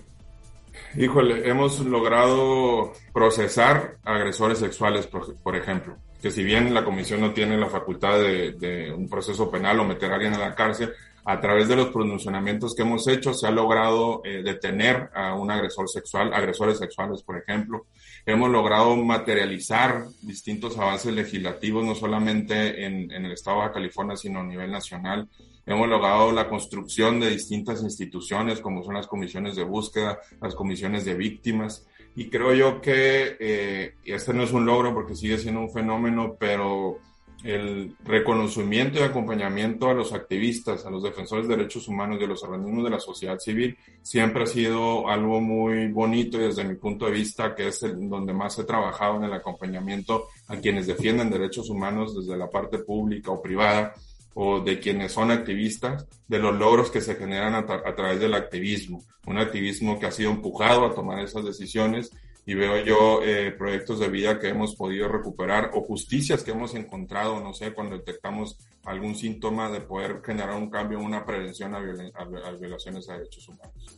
Híjole, 0.95 1.49
hemos 1.49 1.81
logrado 1.81 2.93
procesar 3.15 3.97
agresores 4.05 4.59
sexuales, 4.59 5.07
por, 5.07 5.35
por, 5.37 5.57
ejemplo, 5.57 5.97
que 6.21 6.31
si 6.31 6.45
bien 6.45 6.75
la 6.75 6.85
comisión 6.85 7.23
no 7.23 7.33
tiene 7.33 7.57
la 7.57 7.71
facultad 7.71 8.19
de, 8.19 8.93
un 8.95 9.09
proceso 9.09 9.51
penal 9.51 9.81
o 9.81 9.85
meter 9.85 10.13
a 10.13 10.17
alguien 10.17 10.35
en 10.35 10.41
la 10.41 10.55
cárcel, 10.55 10.93
a 11.25 11.41
través 11.41 11.69
de 11.69 11.77
los 11.77 11.89
pronunciamientos 11.89 12.75
que 12.75 12.83
hemos 12.83 13.09
hecho 13.09 13.33
se 13.33 13.47
ha 13.47 13.51
logrado 13.51 14.21
eh, 14.23 14.43
detener 14.43 15.09
a 15.15 15.35
un 15.35 15.51
agresor 15.51 15.89
sexual, 15.89 16.35
agresores 16.35 16.77
sexuales, 16.79 17.23
por 17.23 17.39
ejemplo. 17.39 17.87
Hemos 18.27 18.51
logrado 18.51 18.95
materializar 18.95 20.05
distintos 20.21 20.77
avances 20.77 21.15
legislativos, 21.15 21.83
no 21.83 21.95
solamente 21.95 22.85
en, 22.85 23.11
en 23.11 23.25
el 23.25 23.33
estado 23.33 23.63
de 23.63 23.73
California, 23.73 24.17
sino 24.17 24.41
a 24.41 24.45
nivel 24.45 24.71
nacional 24.71 25.27
Hemos 25.71 25.89
logrado 25.89 26.33
la 26.33 26.49
construcción 26.49 27.21
de 27.21 27.31
distintas 27.31 27.81
instituciones, 27.81 28.59
como 28.59 28.83
son 28.83 28.95
las 28.95 29.07
comisiones 29.07 29.55
de 29.55 29.63
búsqueda, 29.63 30.19
las 30.43 30.57
comisiones 30.57 31.05
de 31.05 31.15
víctimas. 31.15 31.87
Y 32.17 32.29
creo 32.29 32.53
yo 32.55 32.81
que 32.81 33.37
eh, 33.39 33.95
este 34.05 34.35
no 34.35 34.43
es 34.43 34.53
un 34.53 34.67
logro 34.67 34.93
porque 34.93 35.15
sigue 35.15 35.39
siendo 35.39 35.61
un 35.61 35.71
fenómeno, 35.71 36.35
pero 36.41 36.99
el 37.45 37.95
reconocimiento 38.03 38.99
y 38.99 39.03
acompañamiento 39.03 39.89
a 39.89 39.95
los 39.95 40.13
activistas, 40.13 40.85
a 40.85 40.91
los 40.91 41.05
defensores 41.05 41.47
de 41.47 41.57
derechos 41.57 41.87
humanos 41.87 42.19
y 42.21 42.25
a 42.25 42.27
los 42.27 42.43
organismos 42.43 42.83
de 42.83 42.91
la 42.91 42.99
sociedad 42.99 43.39
civil 43.39 43.79
siempre 44.03 44.43
ha 44.43 44.47
sido 44.47 45.09
algo 45.09 45.41
muy 45.41 45.87
bonito 45.87 46.37
y 46.37 46.47
desde 46.47 46.65
mi 46.65 46.75
punto 46.75 47.07
de 47.07 47.13
vista 47.13 47.55
que 47.55 47.69
es 47.69 47.83
el, 47.85 48.09
donde 48.09 48.33
más 48.33 48.59
he 48.59 48.65
trabajado 48.65 49.19
en 49.19 49.25
el 49.25 49.33
acompañamiento 49.33 50.27
a 50.49 50.57
quienes 50.57 50.89
defienden 50.89 51.31
derechos 51.31 51.71
humanos 51.71 52.15
desde 52.15 52.37
la 52.37 52.51
parte 52.51 52.81
pública 52.81 53.31
o 53.31 53.41
privada 53.41 53.95
o 54.35 54.61
de 54.61 54.79
quienes 54.79 55.13
son 55.13 55.31
activistas, 55.31 56.07
de 56.29 56.39
los 56.39 56.57
logros 56.57 56.91
que 56.91 57.01
se 57.01 57.17
generan 57.17 57.55
a, 57.55 57.67
través 57.67 58.21
del 58.21 58.35
activismo, 58.35 59.03
un 59.27 59.39
activismo 59.39 59.99
que 59.99 60.07
ha 60.07 60.13
sido 60.13 60.31
empujado 60.31 60.87
a 60.87 60.95
tomar 60.95 61.19
esas 61.21 61.45
decisiones 61.45 62.11
y 62.47 62.55
veo 62.55 62.85
yo 62.85 63.23
eh, 63.23 63.53
proyectos 63.53 64.01
de 64.01 64.09
vida 64.09 64.39
que 64.39 64.49
hemos 64.49 64.75
podido 64.75 65.09
recuperar 65.09 65.71
o 65.75 65.83
justicias 65.83 66.43
que 66.43 66.53
hemos 66.53 66.75
encontrado, 66.75 67.41
no 67.41 67.53
sé, 67.53 67.73
cuando 67.73 67.99
detectamos 67.99 68.57
algún 68.85 69.15
síntoma 69.15 69.71
de 69.71 69.81
poder 69.81 70.23
generar 70.25 70.57
un 70.57 70.71
cambio, 70.71 71.01
una 71.01 71.25
prevención 71.25 71.75
a, 71.75 71.81
violaciones 71.81 73.09
a 73.09 73.15
derechos 73.15 73.49
humanos. 73.49 73.97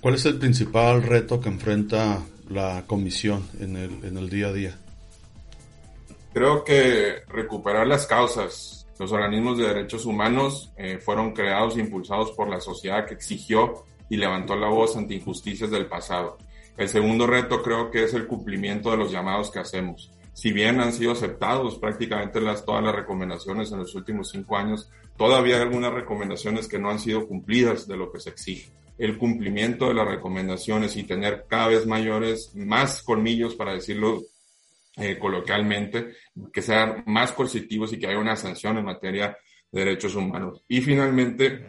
¿Cuál 0.00 0.14
es 0.14 0.24
el 0.26 0.38
principal 0.38 1.02
reto 1.02 1.40
que 1.40 1.48
enfrenta 1.48 2.22
la 2.48 2.84
comisión 2.86 3.46
en 3.58 3.76
el 3.76 4.30
día 4.30 4.48
a 4.48 4.52
día? 4.52 4.78
Creo 6.32 6.62
que 6.62 7.22
recuperar 7.26 7.86
las 7.86 8.06
causas. 8.06 8.86
Los 8.98 9.10
organismos 9.10 9.58
de 9.58 9.66
derechos 9.66 10.06
humanos 10.06 10.72
eh, 10.76 10.98
fueron 10.98 11.32
creados 11.32 11.76
e 11.76 11.80
impulsados 11.80 12.30
por 12.32 12.48
la 12.48 12.60
sociedad 12.60 13.04
que 13.04 13.14
exigió 13.14 13.84
y 14.08 14.16
levantó 14.16 14.54
la 14.54 14.68
voz 14.68 14.96
ante 14.96 15.14
injusticias 15.14 15.70
del 15.70 15.86
pasado. 15.86 16.38
El 16.76 16.88
segundo 16.88 17.26
reto 17.26 17.62
creo 17.62 17.90
que 17.90 18.04
es 18.04 18.14
el 18.14 18.26
cumplimiento 18.26 18.90
de 18.90 18.96
los 18.96 19.10
llamados 19.10 19.50
que 19.50 19.58
hacemos. 19.58 20.12
Si 20.32 20.52
bien 20.52 20.80
han 20.80 20.92
sido 20.92 21.12
aceptados 21.12 21.78
prácticamente 21.78 22.40
las, 22.40 22.64
todas 22.64 22.84
las 22.84 22.94
recomendaciones 22.94 23.72
en 23.72 23.78
los 23.78 23.94
últimos 23.96 24.30
cinco 24.30 24.56
años, 24.56 24.88
todavía 25.16 25.56
hay 25.56 25.62
algunas 25.62 25.92
recomendaciones 25.92 26.68
que 26.68 26.78
no 26.78 26.90
han 26.90 27.00
sido 27.00 27.26
cumplidas 27.26 27.88
de 27.88 27.96
lo 27.96 28.12
que 28.12 28.20
se 28.20 28.30
exige. 28.30 28.72
El 28.98 29.18
cumplimiento 29.18 29.88
de 29.88 29.94
las 29.94 30.06
recomendaciones 30.06 30.96
y 30.96 31.02
tener 31.02 31.46
cada 31.48 31.68
vez 31.68 31.86
mayores, 31.86 32.52
más 32.54 33.02
colmillos, 33.02 33.56
para 33.56 33.72
decirlo 33.74 34.22
eh, 35.00 35.18
coloquialmente, 35.18 36.14
que 36.52 36.62
sean 36.62 37.02
más 37.06 37.32
coercitivos 37.32 37.92
y 37.92 37.98
que 37.98 38.06
haya 38.06 38.18
una 38.18 38.36
sanción 38.36 38.78
en 38.78 38.84
materia 38.84 39.36
de 39.72 39.80
derechos 39.80 40.14
humanos. 40.14 40.62
Y 40.68 40.80
finalmente, 40.80 41.64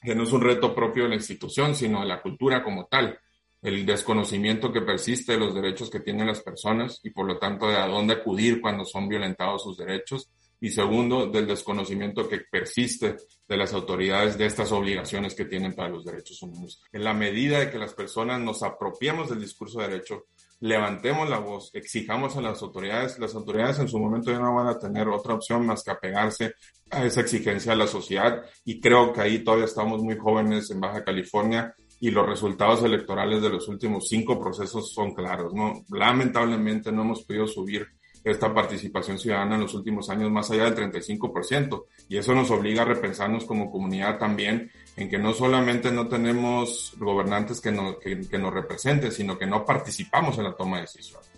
que 0.00 0.14
no 0.14 0.22
es 0.22 0.32
un 0.32 0.40
reto 0.40 0.74
propio 0.74 1.02
de 1.02 1.10
la 1.10 1.14
institución, 1.16 1.74
sino 1.74 2.00
de 2.00 2.06
la 2.06 2.22
cultura 2.22 2.62
como 2.62 2.86
tal, 2.86 3.18
el 3.62 3.84
desconocimiento 3.84 4.72
que 4.72 4.80
persiste 4.80 5.32
de 5.32 5.38
los 5.38 5.54
derechos 5.54 5.90
que 5.90 6.00
tienen 6.00 6.26
las 6.26 6.40
personas 6.40 7.00
y 7.02 7.10
por 7.10 7.26
lo 7.26 7.38
tanto 7.38 7.68
de 7.68 7.76
a 7.76 7.86
dónde 7.86 8.14
acudir 8.14 8.60
cuando 8.60 8.84
son 8.84 9.08
violentados 9.08 9.62
sus 9.62 9.76
derechos, 9.76 10.30
y 10.60 10.68
segundo, 10.68 11.26
del 11.26 11.46
desconocimiento 11.46 12.28
que 12.28 12.40
persiste 12.50 13.16
de 13.48 13.56
las 13.56 13.72
autoridades 13.72 14.36
de 14.36 14.46
estas 14.46 14.70
obligaciones 14.72 15.34
que 15.34 15.46
tienen 15.46 15.74
para 15.74 15.88
los 15.88 16.04
derechos 16.04 16.42
humanos. 16.42 16.82
En 16.92 17.02
la 17.02 17.14
medida 17.14 17.60
de 17.60 17.70
que 17.70 17.78
las 17.78 17.94
personas 17.94 18.40
nos 18.40 18.62
apropiamos 18.62 19.30
del 19.30 19.40
discurso 19.40 19.80
de 19.80 19.88
derecho, 19.88 20.26
levantemos 20.60 21.28
la 21.28 21.38
voz, 21.38 21.70
exijamos 21.74 22.36
a 22.36 22.42
las 22.42 22.62
autoridades, 22.62 23.18
las 23.18 23.34
autoridades 23.34 23.78
en 23.78 23.88
su 23.88 23.98
momento 23.98 24.30
ya 24.30 24.38
no 24.38 24.54
van 24.54 24.68
a 24.68 24.78
tener 24.78 25.08
otra 25.08 25.34
opción 25.34 25.64
más 25.66 25.82
que 25.82 25.90
apegarse 25.90 26.54
a 26.90 27.04
esa 27.04 27.22
exigencia 27.22 27.72
de 27.72 27.78
la 27.78 27.86
sociedad 27.86 28.42
y 28.64 28.80
creo 28.80 29.12
que 29.12 29.22
ahí 29.22 29.42
todavía 29.42 29.64
estamos 29.64 30.02
muy 30.02 30.18
jóvenes 30.18 30.70
en 30.70 30.80
Baja 30.80 31.02
California 31.02 31.74
y 31.98 32.10
los 32.10 32.26
resultados 32.26 32.82
electorales 32.82 33.42
de 33.42 33.50
los 33.50 33.68
últimos 33.68 34.08
cinco 34.08 34.38
procesos 34.38 34.92
son 34.92 35.14
claros, 35.14 35.54
¿no? 35.54 35.84
Lamentablemente 35.90 36.92
no 36.92 37.02
hemos 37.02 37.24
podido 37.24 37.46
subir 37.46 37.86
esta 38.24 38.52
participación 38.52 39.18
ciudadana 39.18 39.54
en 39.54 39.62
los 39.62 39.74
últimos 39.74 40.10
años 40.10 40.30
más 40.30 40.50
allá 40.50 40.70
del 40.70 40.92
35%. 40.92 41.84
Y 42.08 42.18
eso 42.18 42.34
nos 42.34 42.50
obliga 42.50 42.82
a 42.82 42.86
repensarnos 42.86 43.44
como 43.44 43.70
comunidad 43.70 44.18
también 44.18 44.70
en 44.96 45.08
que 45.08 45.18
no 45.18 45.32
solamente 45.32 45.90
no 45.90 46.08
tenemos 46.08 46.94
gobernantes 46.98 47.60
que, 47.60 47.72
que, 48.02 48.20
que 48.28 48.38
nos 48.38 48.52
representen, 48.52 49.12
sino 49.12 49.38
que 49.38 49.46
no 49.46 49.64
participamos 49.64 50.36
en 50.38 50.44
la 50.44 50.56
toma 50.56 50.76
de 50.76 50.82
decisiones. 50.82 51.30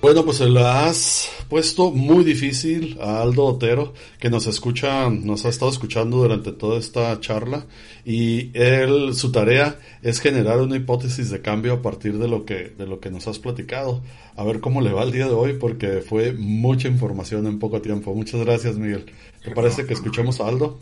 Bueno, 0.00 0.22
pues 0.24 0.36
se 0.36 0.48
la 0.50 0.86
has 0.86 1.33
puesto 1.48 1.90
muy 1.90 2.24
difícil 2.24 2.98
a 3.00 3.22
Aldo 3.22 3.44
Otero, 3.44 3.94
que 4.18 4.30
nos 4.30 4.46
escucha, 4.46 5.10
nos 5.10 5.44
ha 5.44 5.48
estado 5.48 5.70
escuchando 5.70 6.18
durante 6.18 6.52
toda 6.52 6.78
esta 6.78 7.18
charla, 7.20 7.66
y 8.04 8.50
él, 8.54 9.14
su 9.14 9.32
tarea 9.32 9.78
es 10.02 10.20
generar 10.20 10.60
una 10.60 10.76
hipótesis 10.76 11.30
de 11.30 11.40
cambio 11.40 11.74
a 11.74 11.82
partir 11.82 12.18
de 12.18 12.28
lo 12.28 12.44
que, 12.44 12.70
de 12.76 12.86
lo 12.86 13.00
que 13.00 13.10
nos 13.10 13.26
has 13.26 13.38
platicado. 13.38 14.02
A 14.36 14.44
ver 14.44 14.60
cómo 14.60 14.80
le 14.80 14.92
va 14.92 15.04
el 15.04 15.12
día 15.12 15.26
de 15.26 15.34
hoy, 15.34 15.54
porque 15.54 16.00
fue 16.00 16.32
mucha 16.32 16.88
información 16.88 17.46
en 17.46 17.58
poco 17.58 17.80
tiempo. 17.80 18.14
Muchas 18.14 18.40
gracias, 18.40 18.76
Miguel. 18.76 19.12
¿Te 19.42 19.50
parece 19.52 19.86
que 19.86 19.94
escuchemos 19.94 20.40
a 20.40 20.48
Aldo? 20.48 20.78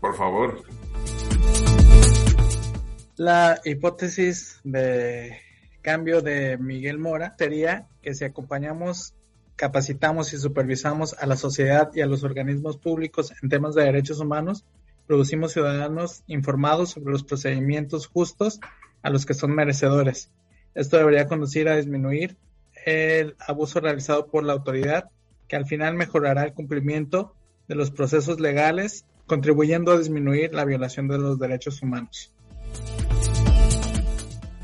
Por 0.00 0.16
favor. 0.16 0.62
La 3.16 3.60
hipótesis 3.64 4.60
de 4.62 5.38
cambio 5.82 6.20
de 6.20 6.56
Miguel 6.58 6.98
Mora 6.98 7.34
sería 7.36 7.88
que 8.02 8.14
si 8.14 8.24
acompañamos, 8.24 9.14
capacitamos 9.58 10.32
y 10.32 10.38
supervisamos 10.38 11.16
a 11.18 11.26
la 11.26 11.36
sociedad 11.36 11.90
y 11.92 12.00
a 12.00 12.06
los 12.06 12.22
organismos 12.22 12.76
públicos 12.76 13.34
en 13.42 13.48
temas 13.48 13.74
de 13.74 13.82
derechos 13.82 14.20
humanos, 14.20 14.64
producimos 15.08 15.52
ciudadanos 15.52 16.22
informados 16.28 16.90
sobre 16.90 17.10
los 17.10 17.24
procedimientos 17.24 18.06
justos 18.06 18.60
a 19.02 19.10
los 19.10 19.26
que 19.26 19.34
son 19.34 19.50
merecedores. 19.50 20.30
Esto 20.76 20.96
debería 20.96 21.26
conducir 21.26 21.68
a 21.68 21.74
disminuir 21.76 22.36
el 22.86 23.34
abuso 23.46 23.80
realizado 23.80 24.28
por 24.28 24.44
la 24.44 24.52
autoridad, 24.52 25.10
que 25.48 25.56
al 25.56 25.66
final 25.66 25.94
mejorará 25.94 26.44
el 26.44 26.52
cumplimiento 26.52 27.34
de 27.66 27.74
los 27.74 27.90
procesos 27.90 28.38
legales, 28.38 29.06
contribuyendo 29.26 29.90
a 29.90 29.98
disminuir 29.98 30.54
la 30.54 30.64
violación 30.64 31.08
de 31.08 31.18
los 31.18 31.36
derechos 31.40 31.82
humanos. 31.82 32.32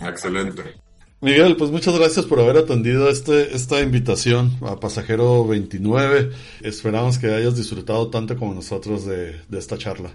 Excelente. 0.00 0.83
Miguel, 1.24 1.56
pues 1.56 1.70
muchas 1.70 1.98
gracias 1.98 2.26
por 2.26 2.38
haber 2.38 2.58
atendido 2.58 3.08
este, 3.08 3.56
esta 3.56 3.80
invitación 3.80 4.58
a 4.60 4.78
Pasajero 4.78 5.46
29. 5.46 6.30
Esperamos 6.60 7.16
que 7.16 7.32
hayas 7.32 7.56
disfrutado 7.56 8.10
tanto 8.10 8.36
como 8.36 8.52
nosotros 8.52 9.06
de, 9.06 9.40
esta 9.56 9.78
charla. 9.78 10.10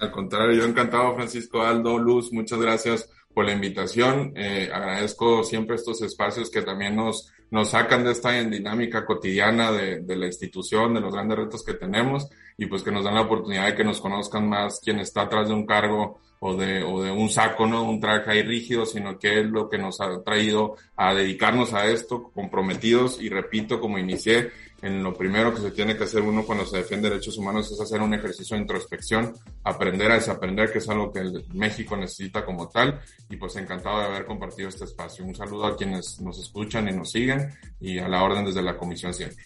Al 0.00 0.10
contrario, 0.10 0.58
yo 0.58 0.64
encantado, 0.64 1.14
Francisco 1.14 1.62
Aldo, 1.62 1.96
Luz, 1.96 2.32
muchas 2.32 2.58
gracias 2.58 3.08
por 3.32 3.44
la 3.44 3.52
invitación. 3.52 4.32
Eh, 4.34 4.68
agradezco 4.74 5.44
siempre 5.44 5.76
estos 5.76 6.02
espacios 6.02 6.50
que 6.50 6.62
también 6.62 6.96
nos, 6.96 7.32
nos 7.52 7.70
sacan 7.70 8.02
de 8.02 8.10
esta 8.10 8.32
dinámica 8.32 9.06
cotidiana 9.06 9.70
de, 9.70 10.16
la 10.16 10.26
institución, 10.26 10.94
de 10.94 11.02
los 11.02 11.14
grandes 11.14 11.38
retos 11.38 11.62
que 11.62 11.74
tenemos 11.74 12.28
y 12.58 12.66
pues 12.66 12.82
que 12.82 12.90
nos 12.90 13.04
dan 13.04 13.14
la 13.14 13.22
oportunidad 13.22 13.66
de 13.66 13.74
que 13.74 13.84
nos 13.84 14.00
conozcan 14.00 14.48
más 14.48 14.80
quien 14.80 14.98
está 14.98 15.22
atrás 15.22 15.48
de 15.48 15.54
un 15.54 15.66
cargo 15.66 16.18
o 16.38 16.54
de, 16.54 16.82
o 16.82 17.02
de 17.02 17.10
un 17.10 17.30
saco, 17.30 17.66
¿no? 17.66 17.82
Un 17.82 18.00
traje 18.00 18.30
ahí 18.30 18.42
rígido, 18.42 18.84
sino 18.84 19.18
que 19.18 19.40
es 19.40 19.46
lo 19.46 19.68
que 19.68 19.78
nos 19.78 20.00
ha 20.00 20.22
traído 20.22 20.76
a 20.96 21.14
dedicarnos 21.14 21.72
a 21.72 21.86
esto, 21.86 22.30
comprometidos 22.34 23.20
y 23.20 23.28
repito, 23.28 23.80
como 23.80 23.98
inicié, 23.98 24.50
en 24.82 25.02
lo 25.02 25.14
primero 25.14 25.54
que 25.54 25.62
se 25.62 25.70
tiene 25.70 25.96
que 25.96 26.04
hacer 26.04 26.20
uno 26.20 26.44
cuando 26.44 26.66
se 26.66 26.78
defiende 26.78 27.08
derechos 27.08 27.38
humanos 27.38 27.72
es 27.72 27.80
hacer 27.80 28.02
un 28.02 28.12
ejercicio 28.12 28.56
de 28.56 28.62
introspección, 28.62 29.34
aprender 29.64 30.10
a 30.10 30.16
desaprender, 30.16 30.70
que 30.70 30.78
es 30.78 30.88
algo 30.88 31.10
que 31.10 31.22
México 31.54 31.96
necesita 31.96 32.44
como 32.44 32.68
tal, 32.68 33.00
y 33.30 33.36
pues 33.36 33.56
encantado 33.56 33.98
de 34.00 34.04
haber 34.04 34.26
compartido 34.26 34.68
este 34.68 34.84
espacio. 34.84 35.24
Un 35.24 35.34
saludo 35.34 35.66
a 35.66 35.76
quienes 35.76 36.20
nos 36.20 36.38
escuchan 36.38 36.88
y 36.88 36.92
nos 36.92 37.10
siguen, 37.10 37.50
y 37.80 37.98
a 37.98 38.08
la 38.08 38.22
orden 38.22 38.44
desde 38.44 38.62
la 38.62 38.76
comisión 38.76 39.14
siempre. 39.14 39.44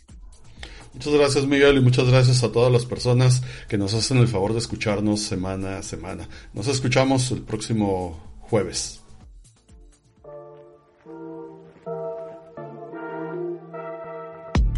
Muchas 0.92 1.12
gracias 1.14 1.46
Miguel 1.46 1.76
y 1.76 1.80
muchas 1.80 2.08
gracias 2.08 2.42
a 2.42 2.50
todas 2.50 2.72
las 2.72 2.84
personas 2.84 3.42
que 3.68 3.78
nos 3.78 3.94
hacen 3.94 4.18
el 4.18 4.26
favor 4.26 4.52
de 4.52 4.58
escucharnos 4.58 5.20
semana 5.20 5.78
a 5.78 5.82
semana. 5.82 6.28
Nos 6.52 6.66
escuchamos 6.66 7.30
el 7.30 7.42
próximo 7.42 8.18
jueves. 8.40 9.00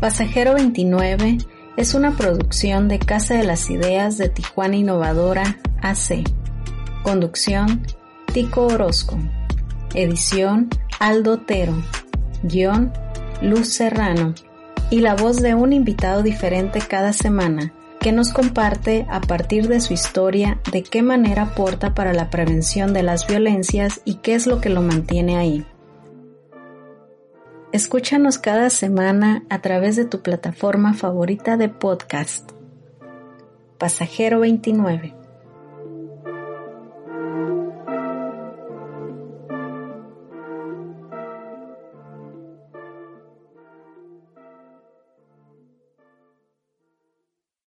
Pasajero 0.01 0.55
29 0.55 1.39
es 1.77 1.95
una 1.95 2.17
producción 2.17 2.89
de 2.89 2.99
Casa 2.99 3.35
de 3.35 3.45
las 3.45 3.71
Ideas 3.71 4.19
de 4.19 4.29
Tijuana 4.29 4.77
Innovadora 4.77 5.61
AC. 5.81 6.25
Conducción 7.03 7.87
Tico 8.33 8.67
Orozco. 8.67 9.19
Edición 9.95 10.69
Aldo 10.99 11.35
Otero. 11.35 11.75
Guión 12.43 12.93
Luz 13.41 13.69
Serrano 13.69 14.35
y 14.93 15.01
la 15.01 15.15
voz 15.15 15.41
de 15.41 15.55
un 15.55 15.73
invitado 15.73 16.23
diferente 16.23 16.81
cada 16.87 17.15
semana 17.15 17.73
que 17.99 18.13
nos 18.13 18.31
comparte 18.31 19.07
a 19.09 19.23
partir 19.23 19.67
de 19.67 19.81
su 19.81 19.95
historia 19.95 20.61
de 20.71 20.83
qué 20.83 21.01
manera 21.01 21.45
aporta 21.45 21.95
para 21.95 22.13
la 22.13 22.29
prevención 22.29 22.93
de 22.93 23.03
las 23.03 23.27
violencias 23.27 24.03
y 24.05 24.17
qué 24.17 24.35
es 24.35 24.47
lo 24.47 24.61
que 24.61 24.69
lo 24.69 24.83
mantiene 24.83 25.39
ahí. 25.39 25.65
Escúchanos 27.73 28.37
cada 28.37 28.69
semana 28.69 29.45
a 29.49 29.63
través 29.63 29.97
de 29.97 30.05
tu 30.05 30.21
plataforma 30.21 30.93
favorita 30.93 31.57
de 31.57 31.71
podcast. 31.71 32.51
Pasajero 33.79 34.41
29 34.41 35.22